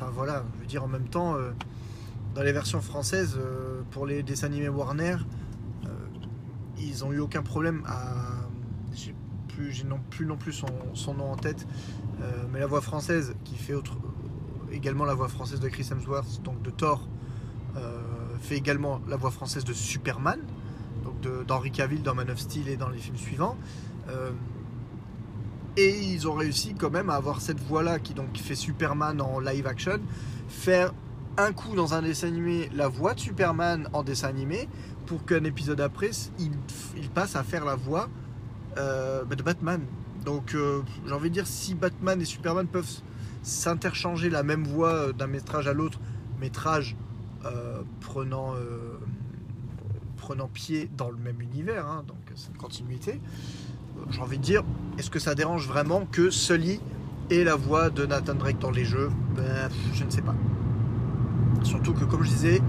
enfin 0.00 0.10
voilà, 0.14 0.44
je 0.54 0.60
veux 0.60 0.66
dire 0.66 0.82
en 0.82 0.88
même 0.88 1.08
temps, 1.08 1.34
euh, 1.34 1.50
dans 2.34 2.42
les 2.42 2.52
versions 2.52 2.80
françaises, 2.80 3.36
euh, 3.38 3.82
pour 3.90 4.06
les 4.06 4.22
dessins 4.22 4.46
animés 4.46 4.68
Warner, 4.68 5.16
ils 6.82 7.04
ont 7.04 7.12
eu 7.12 7.18
aucun 7.18 7.42
problème 7.42 7.82
à. 7.86 8.46
J'ai 8.94 9.14
plus, 9.48 9.84
non 9.84 10.00
plus 10.08 10.24
non 10.24 10.38
plus 10.38 10.52
son, 10.94 11.14
nom 11.14 11.30
en 11.30 11.36
tête, 11.36 11.66
mais 12.50 12.58
la 12.58 12.66
voix 12.66 12.80
française 12.80 13.34
qui 13.44 13.54
fait 13.54 13.74
également 14.72 15.04
la 15.04 15.12
voix 15.12 15.28
française 15.28 15.60
de 15.60 15.68
Chris 15.68 15.86
Hemsworth, 15.90 16.40
donc 16.42 16.62
de 16.62 16.70
Thor, 16.70 17.06
euh, 17.76 18.00
fait 18.40 18.56
également 18.56 19.02
la 19.08 19.16
voix 19.16 19.30
française 19.30 19.64
de 19.64 19.74
Superman, 19.74 20.40
donc 21.04 21.20
d'Henri 21.46 21.70
Cavill 21.70 22.02
dans 22.02 22.14
Man 22.14 22.30
of 22.30 22.38
Steel 22.38 22.68
et 22.68 22.78
dans 22.78 22.88
les 22.88 22.98
films 22.98 23.18
suivants. 23.18 23.58
Euh, 25.80 25.90
et 25.90 26.12
ils 26.12 26.28
ont 26.28 26.34
réussi 26.34 26.74
quand 26.74 26.90
même 26.90 27.10
à 27.10 27.14
avoir 27.14 27.40
cette 27.40 27.60
voix-là 27.60 27.98
qui 27.98 28.14
donc 28.14 28.36
fait 28.36 28.54
Superman 28.54 29.20
en 29.20 29.40
live 29.40 29.66
action, 29.66 30.00
faire 30.48 30.92
un 31.36 31.52
coup 31.52 31.74
dans 31.74 31.94
un 31.94 32.02
dessin 32.02 32.28
animé 32.28 32.70
la 32.74 32.88
voix 32.88 33.14
de 33.14 33.20
Superman 33.20 33.88
en 33.92 34.02
dessin 34.02 34.28
animé, 34.28 34.68
pour 35.06 35.24
qu'un 35.24 35.44
épisode 35.44 35.80
après, 35.80 36.10
il, 36.38 36.50
passe 37.10 37.34
à 37.34 37.42
faire 37.42 37.64
la 37.64 37.74
voix 37.74 38.08
euh, 38.78 39.24
de 39.24 39.42
Batman. 39.42 39.80
Donc 40.24 40.54
j'ai 41.06 41.12
envie 41.12 41.30
de 41.30 41.34
dire, 41.34 41.46
si 41.46 41.74
Batman 41.74 42.20
et 42.20 42.24
Superman 42.24 42.66
peuvent 42.66 43.00
s'interchanger 43.42 44.30
la 44.30 44.42
même 44.42 44.64
voix 44.64 44.92
euh, 44.92 45.12
d'un 45.12 45.26
métrage 45.26 45.66
à 45.66 45.72
l'autre, 45.72 45.98
métrage 46.38 46.96
euh, 47.44 47.82
prenant, 48.00 48.54
euh, 48.54 48.98
prenant 50.16 50.48
pied 50.48 50.90
dans 50.96 51.10
le 51.10 51.16
même 51.16 51.40
univers, 51.40 51.86
hein, 51.86 52.04
donc 52.06 52.18
c'est 52.34 52.50
une 52.50 52.56
continuité. 52.56 53.20
J'ai 54.10 54.20
envie 54.20 54.38
de 54.38 54.42
dire, 54.42 54.62
est-ce 54.98 55.10
que 55.10 55.18
ça 55.18 55.34
dérange 55.34 55.68
vraiment 55.68 56.02
que 56.10 56.30
Sully 56.30 56.80
ait 57.30 57.44
la 57.44 57.56
voix 57.56 57.90
de 57.90 58.06
Nathan 58.06 58.34
Drake 58.34 58.58
dans 58.58 58.70
les 58.70 58.84
jeux? 58.84 59.10
Ben, 59.36 59.70
Je 59.92 60.04
ne 60.04 60.10
sais 60.10 60.22
pas. 60.22 60.34
Surtout 61.62 61.92
que, 61.92 62.04
comme 62.04 62.22
je 62.22 62.30
disais, 62.30 62.62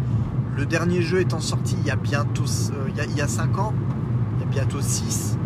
le 0.57 0.65
dernier 0.65 1.01
jeu 1.01 1.21
étant 1.21 1.39
sorti 1.39 1.75
il 1.79 1.87
y 1.87 1.91
a 1.91 1.95
bientôt 1.95 2.43
a, 2.43 3.05
il 3.05 3.15
y 3.15 3.21
a 3.21 3.27
5 3.27 3.57
ans, 3.57 3.73
il 4.37 4.41
y 4.41 4.43
a 4.43 4.51
bientôt 4.51 4.81
6, 4.81 5.37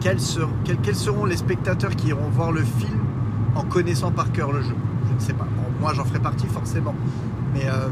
quels, 0.00 0.20
seront 0.20 1.24
les 1.26 1.36
spectateurs 1.36 1.94
qui 1.94 2.08
iront 2.08 2.28
voir 2.30 2.52
le 2.52 2.62
film 2.62 2.98
en 3.54 3.62
connaissant 3.64 4.10
par 4.10 4.32
cœur 4.32 4.52
le 4.52 4.62
jeu? 4.62 4.74
Je 5.08 5.14
ne 5.14 5.20
sais 5.20 5.32
pas. 5.34 5.46
moi, 5.80 5.92
j'en 5.94 6.04
ferai 6.04 6.20
partie 6.20 6.46
forcément. 6.46 6.94
Mais 7.54 7.66
euh, 7.66 7.88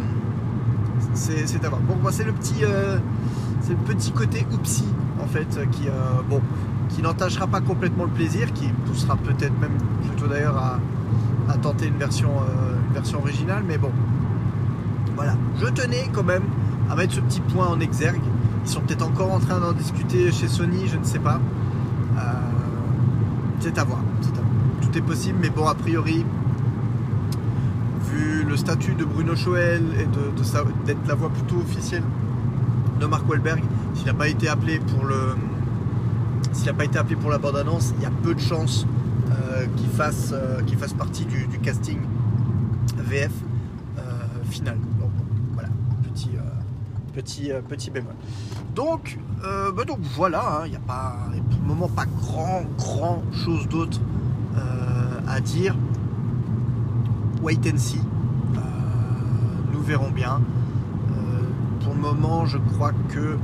c'est 1.14 1.64
à 1.64 1.68
voir. 1.68 1.81
Bon, 1.83 1.96
moi, 1.96 2.12
c'est 2.12 2.24
le 2.24 2.33
petit, 2.33 2.62
euh, 2.62 2.98
le 3.68 3.77
petit 3.77 4.12
côté 4.12 4.46
oupsi 4.53 4.85
en 4.85 5.08
fait 5.28 5.58
qui, 5.70 5.88
euh, 5.88 5.92
bon, 6.28 6.40
qui 6.88 7.02
n'entachera 7.02 7.46
pas 7.46 7.60
complètement 7.60 8.04
le 8.04 8.10
plaisir, 8.10 8.52
qui 8.52 8.68
poussera 8.86 9.16
peut-être 9.16 9.58
même 9.60 9.76
plutôt 10.02 10.26
d'ailleurs 10.26 10.56
à, 10.56 10.78
tenter 11.62 11.86
une 11.86 11.96
version, 11.96 12.30
une 12.88 12.94
version 12.94 13.20
originale. 13.20 13.62
Mais 13.66 13.78
bon, 13.78 13.90
voilà. 15.16 15.34
Je 15.60 15.66
tenais 15.66 16.08
quand 16.12 16.22
même 16.22 16.44
à 16.90 16.94
mettre 16.94 17.14
ce 17.14 17.20
petit 17.20 17.40
point 17.40 17.66
en 17.66 17.80
exergue. 17.80 18.20
Ils 18.64 18.70
sont 18.70 18.80
peut-être 18.80 19.06
encore 19.06 19.32
en 19.32 19.40
train 19.40 19.60
d'en 19.60 19.72
discuter 19.72 20.30
chez 20.30 20.48
Sony, 20.48 20.86
je 20.86 20.96
ne 20.96 21.04
sais 21.04 21.18
pas. 21.18 21.40
Euh, 22.18 22.20
c'est 23.60 23.78
à, 23.78 23.84
voir, 23.84 24.00
Tout 24.80 24.96
est 24.96 25.02
possible, 25.02 25.38
mais 25.40 25.50
bon, 25.50 25.66
a 25.66 25.74
priori, 25.74 26.24
vu 28.10 28.44
le 28.44 28.56
statut 28.56 28.94
de 28.94 29.04
Bruno 29.04 29.34
Choel 29.34 29.82
et 29.98 30.06
d'être 30.86 31.06
la 31.06 31.14
voix 31.14 31.30
plutôt 31.30 31.56
officielle 31.56 32.04
de 33.00 33.06
Mark 33.06 33.28
Wahlberg, 33.28 33.62
s'il 33.94 34.07
n'a 34.07 34.14
pas 34.14 34.29
été 34.29 34.48
appelé 34.48 34.81
pour 34.81 35.05
le, 35.05 35.37
s'il 36.53 36.66
n'a 36.66 36.74
pas 36.74 36.85
été 36.85 36.98
appelé 36.98 37.16
pour 37.16 37.31
la 37.31 37.38
bande-annonce, 37.38 37.92
il 37.96 38.03
y 38.03 38.07
a 38.07 38.11
peu 38.11 38.35
de 38.35 38.40
chances 38.40 38.87
euh, 39.31 39.66
qu'il 39.77 39.88
fasse, 39.88 40.31
euh, 40.33 40.61
fasse 40.79 40.92
partie 40.92 41.24
du, 41.24 41.46
casting 41.62 41.98
VF 42.96 43.33
final. 44.51 44.79
Donc 44.98 45.11
voilà, 45.53 45.68
petit, 46.05 46.31
petit, 47.12 47.51
petit 47.68 47.90
bémol. 47.90 48.14
Donc, 48.74 49.18
euh, 49.44 49.72
bah 49.72 49.83
voilà, 50.14 50.62
il 50.62 50.66
hein, 50.66 50.68
n'y 50.68 50.77
a 50.77 50.81
pas, 50.81 51.16
pour 51.51 51.61
le 51.61 51.66
moment 51.66 51.88
pas 51.88 52.07
grand, 52.07 52.62
grand 52.77 53.22
chose 53.33 53.68
d'autre 53.68 54.01
euh, 54.57 55.20
à 55.29 55.40
dire. 55.40 55.77
Wait 57.42 57.59
and 57.66 57.77
see. 57.77 58.01
Euh, 58.57 58.61
nous 59.72 59.81
verrons 59.81 60.11
bien. 60.11 60.40
pour 61.83 61.94
le 61.94 62.01
moment, 62.01 62.46
je 62.46 62.59
crois 62.59 62.92
que 63.09 63.37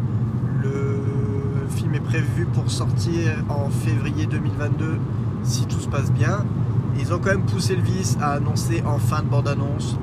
est 1.93 2.01
prévu 2.01 2.47
pour 2.47 2.71
sortir 2.71 3.33
en 3.49 3.69
février 3.69 4.27
2022 4.27 4.99
si 5.43 5.67
tout 5.67 5.81
se 5.81 5.89
passe 5.89 6.13
bien. 6.13 6.45
Ils 6.99 7.13
ont 7.13 7.19
quand 7.19 7.31
même 7.31 7.45
poussé 7.45 7.75
le 7.77 7.83
vice 7.83 8.17
à 8.21 8.33
annoncer 8.33 8.83
en 8.87 8.99
fin 8.99 9.23
de 9.23 9.29
bande-annonce 9.29 9.99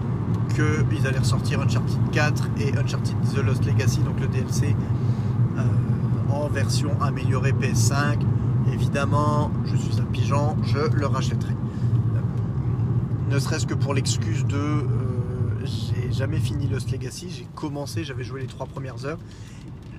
qu'ils 0.54 1.08
allaient 1.08 1.20
ressortir 1.20 1.62
Uncharted 1.62 1.98
4 2.12 2.50
et 2.60 2.78
Uncharted 2.78 3.16
The 3.34 3.38
Lost 3.38 3.66
Legacy, 3.66 4.00
donc 4.00 4.20
le 4.20 4.28
DLC 4.28 4.76
version 6.52 7.00
améliorée 7.02 7.54
PS5, 7.54 8.20
évidemment, 8.74 9.52
je 9.66 9.76
suis 9.76 10.00
un 10.00 10.06
pigeon, 10.06 10.58
je 10.64 10.80
le 10.94 11.06
rachèterai. 11.06 11.54
Euh, 11.54 13.34
ne 13.34 13.40
serait-ce 13.40 13.66
que 13.66 13.74
pour 13.74 13.94
l'excuse 13.94 14.46
de 14.46 14.58
euh, 14.58 14.86
j'ai 15.64 16.12
jamais 16.12 16.40
fini 16.40 16.68
Lost 16.68 16.92
Legacy, 16.92 17.30
j'ai 17.30 17.48
commencé, 17.56 18.04
j'avais 18.04 18.24
joué 18.24 18.42
les 18.42 18.48
trois 18.48 18.66
premières 18.66 19.06
heures. 19.06 19.20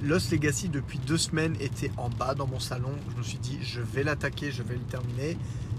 Lost 0.03 0.33
Legacy 0.33 0.69
depuis 0.69 0.99
deux 0.99 1.19
semaines 1.19 1.57
était 1.61 1.91
en 1.97 2.09
bas 2.09 2.35
dans 2.35 2.47
mon 2.47 2.61
salon. 2.61 2.91
Je 3.13 3.17
me 3.17 3.23
suis 3.23 3.39
dit 3.39 3.59
je 3.63 3.81
vais 3.81 4.03
l'attaquer, 4.03 4.51
je 4.51 4.63
vais 4.63 4.75
le 4.75 4.81
terminer. 4.81 5.37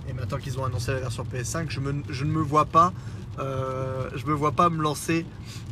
Et 0.08 0.14
maintenant 0.14 0.38
qu'ils 0.38 0.60
ont 0.60 0.66
annoncé 0.66 0.92
la 0.92 1.00
version 1.00 1.24
PS5, 1.24 1.70
je, 1.70 1.80
ne 2.24 2.30
me 2.30 2.42
vois 2.42 2.66
pas, 2.66 2.94
euh, 3.40 4.10
je 4.16 4.26
me 4.26 4.34
vois 4.34 4.52
pas 4.52 4.70
me 4.70 4.82
lancer 4.82 5.26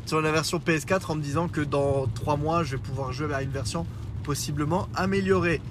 sur 0.06 0.22
la 0.22 0.32
version 0.32 0.58
PS4 0.60 1.12
en 1.12 1.16
me 1.16 1.22
disant 1.22 1.48
que 1.48 1.62
dans 1.62 2.08
trois 2.08 2.38
mois 2.38 2.64
je 2.64 2.76
vais 2.76 2.82
pouvoir 2.82 3.12
jouer 3.12 3.34
à 3.34 3.42
une 3.42 3.52
version 3.52 3.86
possiblement 4.24 4.88
améliorée. 4.96 5.62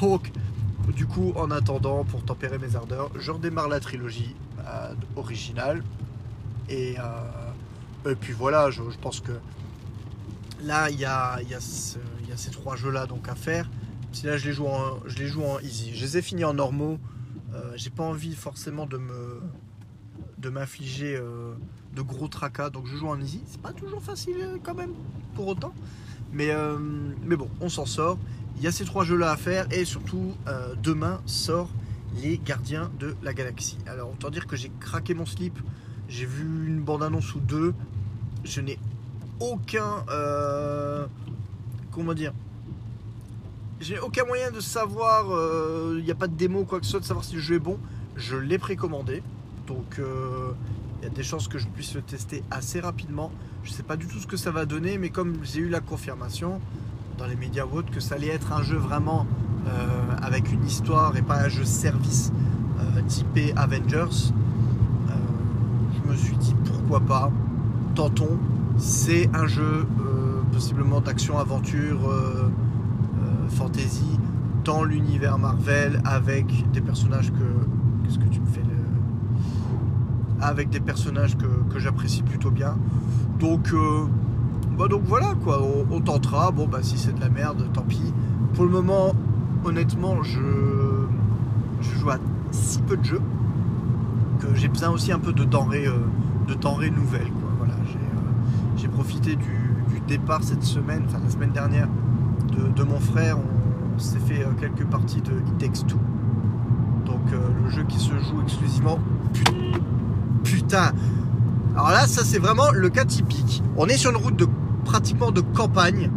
Donc, 0.00 0.30
du 0.94 1.06
coup, 1.06 1.32
en 1.36 1.50
attendant, 1.50 2.04
pour 2.04 2.24
tempérer 2.24 2.58
mes 2.58 2.76
ardeurs, 2.76 3.10
je 3.16 3.30
redémarre 3.30 3.68
la 3.68 3.80
trilogie 3.80 4.34
euh, 4.66 4.94
originale. 5.16 5.82
Euh, 6.70 6.94
et, 8.06 8.14
puis 8.14 8.32
voilà, 8.32 8.70
je, 8.70 8.82
pense 9.00 9.20
que 9.20 9.32
là, 10.62 10.90
il 10.90 10.98
y 10.98 11.04
a, 11.04 11.38
ces 11.60 12.50
trois 12.50 12.76
jeux-là 12.76 13.06
donc 13.06 13.28
à 13.28 13.34
faire. 13.34 13.68
Si 14.12 14.26
là, 14.26 14.36
je 14.36 14.46
les 14.46 14.52
joue 14.52 14.66
en, 15.42 15.58
easy. 15.60 15.94
Je 15.94 16.04
les 16.04 16.18
ai 16.18 16.22
finis 16.22 16.44
en 16.44 16.54
normaux. 16.54 16.98
Euh, 17.54 17.72
j'ai 17.76 17.90
pas 17.90 18.04
envie 18.04 18.34
forcément 18.34 18.86
de 18.86 20.48
m'infliger 20.48 21.16
euh, 21.16 21.54
de 21.94 22.02
gros 22.02 22.28
tracas, 22.28 22.70
donc 22.70 22.86
je 22.86 22.96
joue 22.96 23.08
en 23.08 23.20
easy. 23.20 23.42
C'est 23.46 23.60
pas 23.60 23.72
toujours 23.72 24.02
facile 24.02 24.36
euh, 24.40 24.56
quand 24.62 24.74
même, 24.74 24.92
pour 25.34 25.48
autant. 25.48 25.74
Mais, 26.32 26.50
mais 27.22 27.36
bon, 27.36 27.50
on 27.60 27.68
s'en 27.68 27.84
sort. 27.84 28.16
Il 28.56 28.62
y 28.62 28.66
a 28.66 28.72
ces 28.72 28.86
trois 28.86 29.04
jeux-là 29.04 29.32
à 29.32 29.36
faire 29.36 29.66
et 29.70 29.84
surtout, 29.84 30.32
demain 30.82 31.20
sort 31.26 31.68
les 32.22 32.38
Gardiens 32.38 32.90
de 32.98 33.14
la 33.22 33.34
Galaxie. 33.34 33.76
Alors, 33.86 34.10
autant 34.10 34.30
dire 34.30 34.46
que 34.46 34.56
j'ai 34.56 34.72
craqué 34.80 35.12
mon 35.12 35.26
slip. 35.26 35.58
J'ai 36.08 36.24
vu 36.24 36.42
une 36.66 36.80
bande-annonce 36.80 37.34
ou 37.34 37.40
deux. 37.40 37.74
Je 38.44 38.62
n'ai 38.62 38.78
aucun. 39.40 40.04
comment 41.90 42.14
dire 42.14 42.32
j'ai 43.82 43.98
aucun 43.98 44.24
moyen 44.24 44.52
de 44.52 44.60
savoir, 44.60 45.24
il 45.26 45.32
euh, 45.32 46.02
n'y 46.02 46.10
a 46.12 46.14
pas 46.14 46.28
de 46.28 46.36
démo 46.36 46.64
quoi 46.64 46.78
que 46.78 46.84
ce 46.84 46.92
soit, 46.92 47.00
de 47.00 47.04
savoir 47.04 47.24
si 47.24 47.34
le 47.34 47.40
jeu 47.40 47.56
est 47.56 47.58
bon. 47.58 47.78
Je 48.14 48.36
l'ai 48.36 48.58
précommandé, 48.58 49.24
donc 49.66 49.96
il 49.98 50.04
euh, 50.04 50.52
y 51.02 51.06
a 51.06 51.08
des 51.08 51.24
chances 51.24 51.48
que 51.48 51.58
je 51.58 51.66
puisse 51.66 51.94
le 51.94 52.02
tester 52.02 52.44
assez 52.52 52.78
rapidement. 52.78 53.32
Je 53.64 53.70
ne 53.70 53.74
sais 53.74 53.82
pas 53.82 53.96
du 53.96 54.06
tout 54.06 54.18
ce 54.18 54.26
que 54.28 54.36
ça 54.36 54.52
va 54.52 54.66
donner, 54.66 54.98
mais 54.98 55.10
comme 55.10 55.36
j'ai 55.42 55.60
eu 55.60 55.68
la 55.68 55.80
confirmation 55.80 56.60
dans 57.18 57.26
les 57.26 57.34
médias 57.34 57.64
ou 57.64 57.82
que 57.82 57.98
ça 57.98 58.14
allait 58.14 58.28
être 58.28 58.52
un 58.52 58.62
jeu 58.62 58.76
vraiment 58.76 59.26
euh, 59.66 60.16
avec 60.22 60.52
une 60.52 60.64
histoire 60.64 61.16
et 61.16 61.22
pas 61.22 61.42
un 61.42 61.48
jeu 61.48 61.64
service 61.64 62.32
typé 63.08 63.52
Avengers, 63.56 64.32
je 65.08 66.10
me 66.10 66.14
suis 66.14 66.36
dit 66.36 66.54
pourquoi 66.64 67.00
pas, 67.00 67.32
tentons. 67.94 68.38
C'est 68.84 69.30
un 69.32 69.46
jeu 69.46 69.86
possiblement 70.52 71.00
d'action-aventure 71.00 72.00
fantasy 73.48 74.18
dans 74.64 74.82
l'univers 74.82 75.38
Marvel 75.38 76.00
avec 76.04 76.46
des 76.72 76.80
personnages 76.80 77.30
que. 77.30 78.04
Qu'est-ce 78.04 78.18
que 78.18 78.28
tu 78.28 78.40
me 78.40 78.46
fais 78.46 78.62
Avec 80.40 80.70
des 80.70 80.80
personnages 80.80 81.36
que, 81.36 81.78
j'apprécie 81.78 82.22
plutôt 82.22 82.50
bien. 82.50 82.76
Donc, 83.38 83.72
euh, 83.72 84.06
bah 84.76 84.86
voilà 85.04 85.34
quoi, 85.44 85.62
on, 85.90 86.00
tentera. 86.00 86.50
Bon, 86.50 86.66
bah 86.66 86.80
si 86.82 86.98
c'est 86.98 87.14
de 87.14 87.20
la 87.20 87.28
merde, 87.28 87.68
tant 87.72 87.82
pis. 87.82 88.12
Pour 88.54 88.64
le 88.64 88.70
moment, 88.70 89.14
honnêtement, 89.64 90.22
je, 90.24 90.40
joue 91.80 92.10
à 92.10 92.18
si 92.50 92.80
peu 92.80 92.96
de 92.96 93.04
jeux 93.04 93.22
que 94.40 94.54
j'ai 94.54 94.68
besoin 94.68 94.90
aussi 94.90 95.12
un 95.12 95.20
peu 95.20 95.32
de 95.32 95.44
denrées, 95.44 95.86
euh, 95.86 95.98
de 96.48 96.54
denrées 96.54 96.90
nouvelles. 96.90 97.30
Quoi. 97.30 97.50
Voilà, 97.58 97.74
j'ai, 97.86 98.86
euh, 98.86 98.90
du, 99.02 100.00
départ 100.08 100.42
cette 100.42 100.62
semaine, 100.64 101.04
enfin 101.06 101.20
la 101.22 101.30
semaine 101.30 101.52
dernière, 101.52 101.88
de, 102.76 102.82
mon 102.82 102.98
frère, 102.98 103.38
on, 103.38 103.98
s'est 103.98 104.18
fait 104.18 104.42
euh, 104.42 104.48
quelques 104.58 104.84
parties 104.84 105.20
de 105.20 105.32
It 105.32 105.58
Takes 105.58 105.86
Two. 105.86 105.98
Donc 107.04 107.20
euh, 107.32 107.38
le 107.62 107.70
jeu 107.70 107.84
qui 107.84 107.98
se 107.98 108.10
joue 108.10 108.42
exclusivement. 108.42 108.98
Putain 110.42 110.92
Alors 111.76 111.90
là, 111.90 112.06
ça 112.06 112.24
c'est 112.24 112.38
vraiment 112.38 112.70
le 112.72 112.88
cas 112.88 113.04
typique. 113.04 113.62
On 113.76 113.86
est 113.86 113.96
sur 113.96 114.10
une 114.10 114.16
route 114.16 114.36
de 114.36 114.48
pratiquement 114.84 115.30
de 115.30 115.40
campagne. 115.40 116.10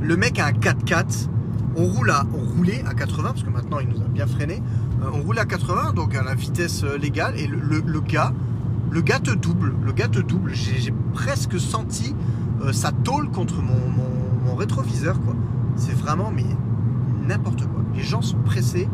Le 0.00 0.16
mec 0.16 0.38
a 0.38 0.46
un 0.46 0.52
4x4. 0.52 1.28
On 1.76 1.84
roule 1.84 2.10
à, 2.10 2.24
on 2.32 2.56
roulait 2.56 2.82
à 2.86 2.94
80 2.94 3.28
parce 3.28 3.42
que 3.42 3.50
maintenant 3.50 3.80
il 3.80 3.88
nous 3.88 4.00
a 4.00 4.08
bien 4.08 4.26
freiné. 4.26 4.62
Euh, 5.02 5.10
on 5.12 5.22
roule 5.22 5.38
à 5.38 5.44
80 5.44 5.92
donc 5.92 6.14
à 6.14 6.22
la 6.22 6.34
vitesse 6.34 6.84
légale 6.84 7.38
et 7.38 7.46
le, 7.46 8.00
gars, 8.00 8.32
le 8.90 9.00
gars 9.00 9.18
te 9.18 9.30
double. 9.30 9.74
Le 9.84 9.92
gars 9.92 10.08
te 10.08 10.20
double. 10.20 10.52
J'ai 10.54 10.92
presque 11.12 11.58
senti 11.58 12.14
sa 12.72 12.90
tôle 12.90 13.30
contre 13.30 13.62
mon, 13.62 13.78
mon 14.46 14.54
rétroviseur 14.54 15.20
quoi. 15.20 15.34
C'est 15.76 15.94
vraiment 15.94 16.32
mais 16.34 16.46
n'importe 17.26 17.66
quoi. 17.66 17.82
Les 17.94 18.02
gens 18.02 18.22
sont 18.22 18.38
pressés, 18.38 18.88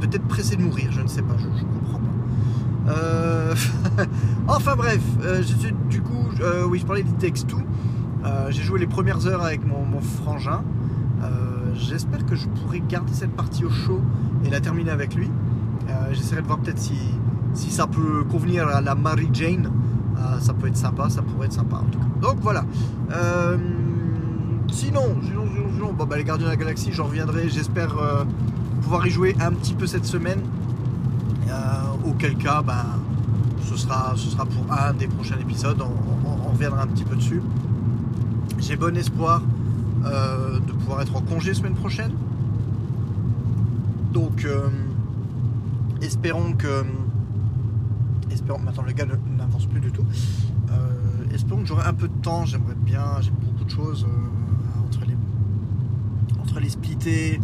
peut-être 0.00 0.24
pressés 0.24 0.56
de 0.56 0.62
mourir, 0.62 0.90
je 0.92 1.00
ne 1.00 1.06
sais 1.06 1.22
pas, 1.22 1.36
je, 1.38 1.46
ne 1.46 1.72
comprends 1.72 1.98
pas. 1.98 2.92
Euh, 2.92 3.54
enfin 4.48 4.76
bref, 4.76 5.02
euh, 5.22 5.42
du 5.88 6.02
coup, 6.02 6.24
euh, 6.40 6.66
oui, 6.66 6.78
je 6.78 6.86
parlais 6.86 7.02
du 7.02 7.12
texte 7.12 7.48
tout. 7.48 7.62
J'ai 8.50 8.62
joué 8.62 8.78
les 8.78 8.86
premières 8.86 9.26
heures 9.26 9.42
avec 9.42 9.66
mon, 9.66 10.00
frangin. 10.00 10.62
J'espère 11.74 12.26
que 12.26 12.34
je 12.34 12.46
pourrai 12.48 12.82
garder 12.86 13.12
cette 13.14 13.30
partie 13.30 13.64
au 13.64 13.70
chaud 13.70 14.02
et 14.44 14.50
la 14.50 14.60
terminer 14.60 14.90
avec 14.90 15.14
lui. 15.14 15.30
J'essaierai 16.12 16.42
de 16.42 16.46
voir 16.46 16.58
peut-être 16.58 16.78
si, 16.78 16.94
si 17.54 17.70
ça 17.70 17.86
peut 17.86 18.24
convenir 18.30 18.68
à 18.68 18.80
la 18.80 18.94
Mary 18.94 19.28
Jane. 19.32 19.70
ça 20.40 20.54
peut 20.54 20.68
être 20.68 20.76
sympa, 20.76 21.10
ça 21.10 21.22
pourrait 21.22 21.46
être 21.46 21.52
sympa 21.52 21.76
en 21.76 21.90
tout 21.90 21.98
cas. 21.98 22.06
Donc 22.20 22.38
voilà. 22.40 22.64
Sinon, 24.72 25.16
sinon, 25.22 25.44
sinon, 25.74 25.92
bah, 25.92 26.16
les 26.16 26.24
Gardiens 26.24 26.46
de 26.46 26.50
la 26.50 26.56
Galaxie, 26.56 26.92
j'en 26.92 27.04
reviendrai. 27.04 27.48
J'espère 27.48 27.98
euh, 27.98 28.24
pouvoir 28.82 29.06
y 29.06 29.10
jouer 29.10 29.36
un 29.40 29.52
petit 29.52 29.74
peu 29.74 29.86
cette 29.86 30.04
semaine. 30.04 30.40
Euh, 31.48 32.08
auquel 32.08 32.36
cas, 32.36 32.62
bah, 32.62 32.86
ce, 33.64 33.76
sera, 33.76 34.14
ce 34.16 34.30
sera 34.30 34.46
pour 34.46 34.72
un 34.72 34.92
des 34.92 35.08
prochains 35.08 35.38
épisodes. 35.38 35.80
On, 35.82 36.50
reviendra 36.50 36.82
un 36.82 36.86
petit 36.86 37.04
peu 37.04 37.16
dessus. 37.16 37.42
J'ai 38.58 38.76
bon 38.76 38.96
espoir 38.96 39.42
euh, 40.04 40.58
de 40.58 40.72
pouvoir 40.72 41.02
être 41.02 41.16
en 41.16 41.20
congé 41.20 41.54
semaine 41.54 41.74
prochaine. 41.74 42.12
Donc, 44.12 44.46
espérons 46.00 46.52
que. 46.52 46.84
Maintenant, 48.64 48.84
le 48.84 48.92
gars 48.92 49.06
n'avance 49.36 49.66
plus 49.66 49.80
du 49.80 49.90
tout. 49.90 50.04
espérons 51.34 51.62
que 51.62 51.66
j'aurai 51.68 51.86
un 51.86 51.94
peu 51.94 52.08
de 52.08 52.20
temps. 52.22 52.44
J'aimerais 52.44 52.74
bien. 52.74 53.20
J'ai 53.20 53.30
beaucoup 53.30 53.64
de 53.64 53.70
choses 53.70 54.06
les 56.60 56.70
splittés, 56.70 57.40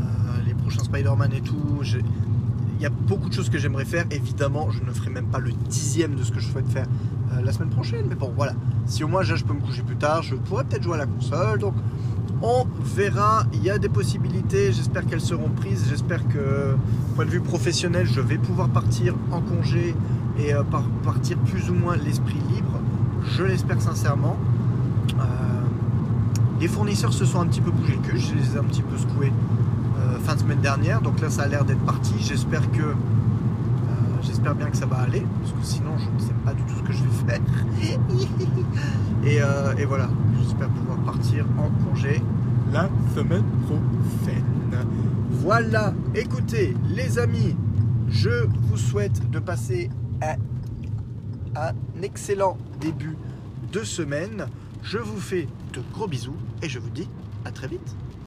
euh, 0.00 0.04
les 0.46 0.54
prochains 0.54 0.84
Spider-Man 0.84 1.32
et 1.32 1.40
tout. 1.40 1.82
Il 1.84 2.82
y 2.82 2.86
a 2.86 2.90
beaucoup 2.90 3.28
de 3.28 3.34
choses 3.34 3.50
que 3.50 3.58
j'aimerais 3.58 3.84
faire. 3.84 4.06
Évidemment, 4.10 4.70
je 4.70 4.82
ne 4.82 4.90
ferai 4.90 5.10
même 5.10 5.26
pas 5.26 5.38
le 5.38 5.52
dixième 5.68 6.14
de 6.14 6.22
ce 6.22 6.32
que 6.32 6.40
je 6.40 6.48
souhaite 6.48 6.68
faire 6.68 6.86
euh, 7.32 7.42
la 7.42 7.52
semaine 7.52 7.68
prochaine. 7.68 8.06
Mais 8.08 8.14
bon, 8.14 8.32
voilà. 8.34 8.54
Si 8.86 9.04
au 9.04 9.08
moins 9.08 9.22
je 9.22 9.34
peux 9.44 9.52
me 9.52 9.60
coucher 9.60 9.82
plus 9.82 9.96
tard, 9.96 10.22
je 10.22 10.34
pourrais 10.34 10.64
peut-être 10.64 10.82
jouer 10.82 10.94
à 10.94 10.98
la 10.98 11.06
console. 11.06 11.58
Donc, 11.58 11.74
on 12.42 12.64
verra. 12.82 13.44
Il 13.52 13.62
y 13.62 13.68
a 13.68 13.78
des 13.78 13.90
possibilités. 13.90 14.72
J'espère 14.72 15.04
qu'elles 15.04 15.20
seront 15.20 15.50
prises. 15.50 15.86
J'espère 15.90 16.26
que, 16.28 16.74
point 17.14 17.26
de 17.26 17.30
vue 17.30 17.40
professionnel, 17.40 18.06
je 18.06 18.20
vais 18.20 18.38
pouvoir 18.38 18.70
partir 18.70 19.14
en 19.30 19.42
congé 19.42 19.94
et 20.40 20.54
euh, 20.54 20.62
partir 21.04 21.36
plus 21.38 21.70
ou 21.70 21.74
moins 21.74 21.96
l'esprit 21.96 22.40
libre. 22.54 22.80
Je 23.36 23.44
l'espère 23.44 23.80
sincèrement. 23.80 24.36
Les 26.60 26.68
fournisseurs 26.68 27.14
se 27.14 27.24
sont 27.24 27.40
un 27.40 27.46
petit 27.46 27.62
peu 27.62 27.70
bougés 27.70 27.94
le 27.94 28.06
cul, 28.06 28.18
je 28.18 28.34
les 28.34 28.54
ai 28.54 28.58
un 28.58 28.64
petit 28.64 28.82
peu 28.82 28.98
secoués 28.98 29.32
euh, 29.98 30.18
fin 30.18 30.34
de 30.34 30.40
semaine 30.40 30.60
dernière, 30.60 31.00
donc 31.00 31.18
là 31.20 31.30
ça 31.30 31.42
a 31.42 31.48
l'air 31.48 31.64
d'être 31.64 31.80
parti. 31.80 32.12
J'espère 32.18 32.70
que 32.70 32.82
euh, 32.82 32.94
j'espère 34.20 34.54
bien 34.54 34.66
que 34.66 34.76
ça 34.76 34.84
va 34.84 34.98
aller, 34.98 35.24
parce 35.40 35.52
que 35.52 35.58
sinon 35.62 35.96
je 35.96 36.04
ne 36.10 36.18
sais 36.18 36.34
pas 36.44 36.52
du 36.52 36.62
tout 36.64 36.74
ce 36.76 36.82
que 36.82 36.92
je 36.92 37.02
vais 37.02 37.32
faire. 37.32 37.40
Euh, 39.22 39.76
et, 39.76 39.84
voilà, 39.84 40.08
j'espère 40.40 40.68
pouvoir 40.70 40.96
partir 41.00 41.44
en 41.58 41.68
congé 41.84 42.22
la 42.72 42.88
semaine 43.14 43.44
prochaine. 43.66 44.44
Voilà, 45.30 45.92
écoutez 46.14 46.74
les 46.88 47.18
amis, 47.18 47.54
je 48.08 48.46
vous 48.62 48.78
souhaite 48.78 49.30
de 49.30 49.38
passer 49.38 49.90
un 51.56 51.72
excellent 52.02 52.56
début 52.80 53.16
de 53.72 53.82
semaine. 53.82 54.46
Je 54.82 54.98
vous 54.98 55.20
fais 55.20 55.48
de 55.72 55.82
gros 55.92 56.06
bisous 56.06 56.36
et 56.62 56.68
je 56.68 56.78
vous 56.78 56.90
dis 56.90 57.08
à 57.44 57.50
très 57.50 57.68
vite. 57.68 57.96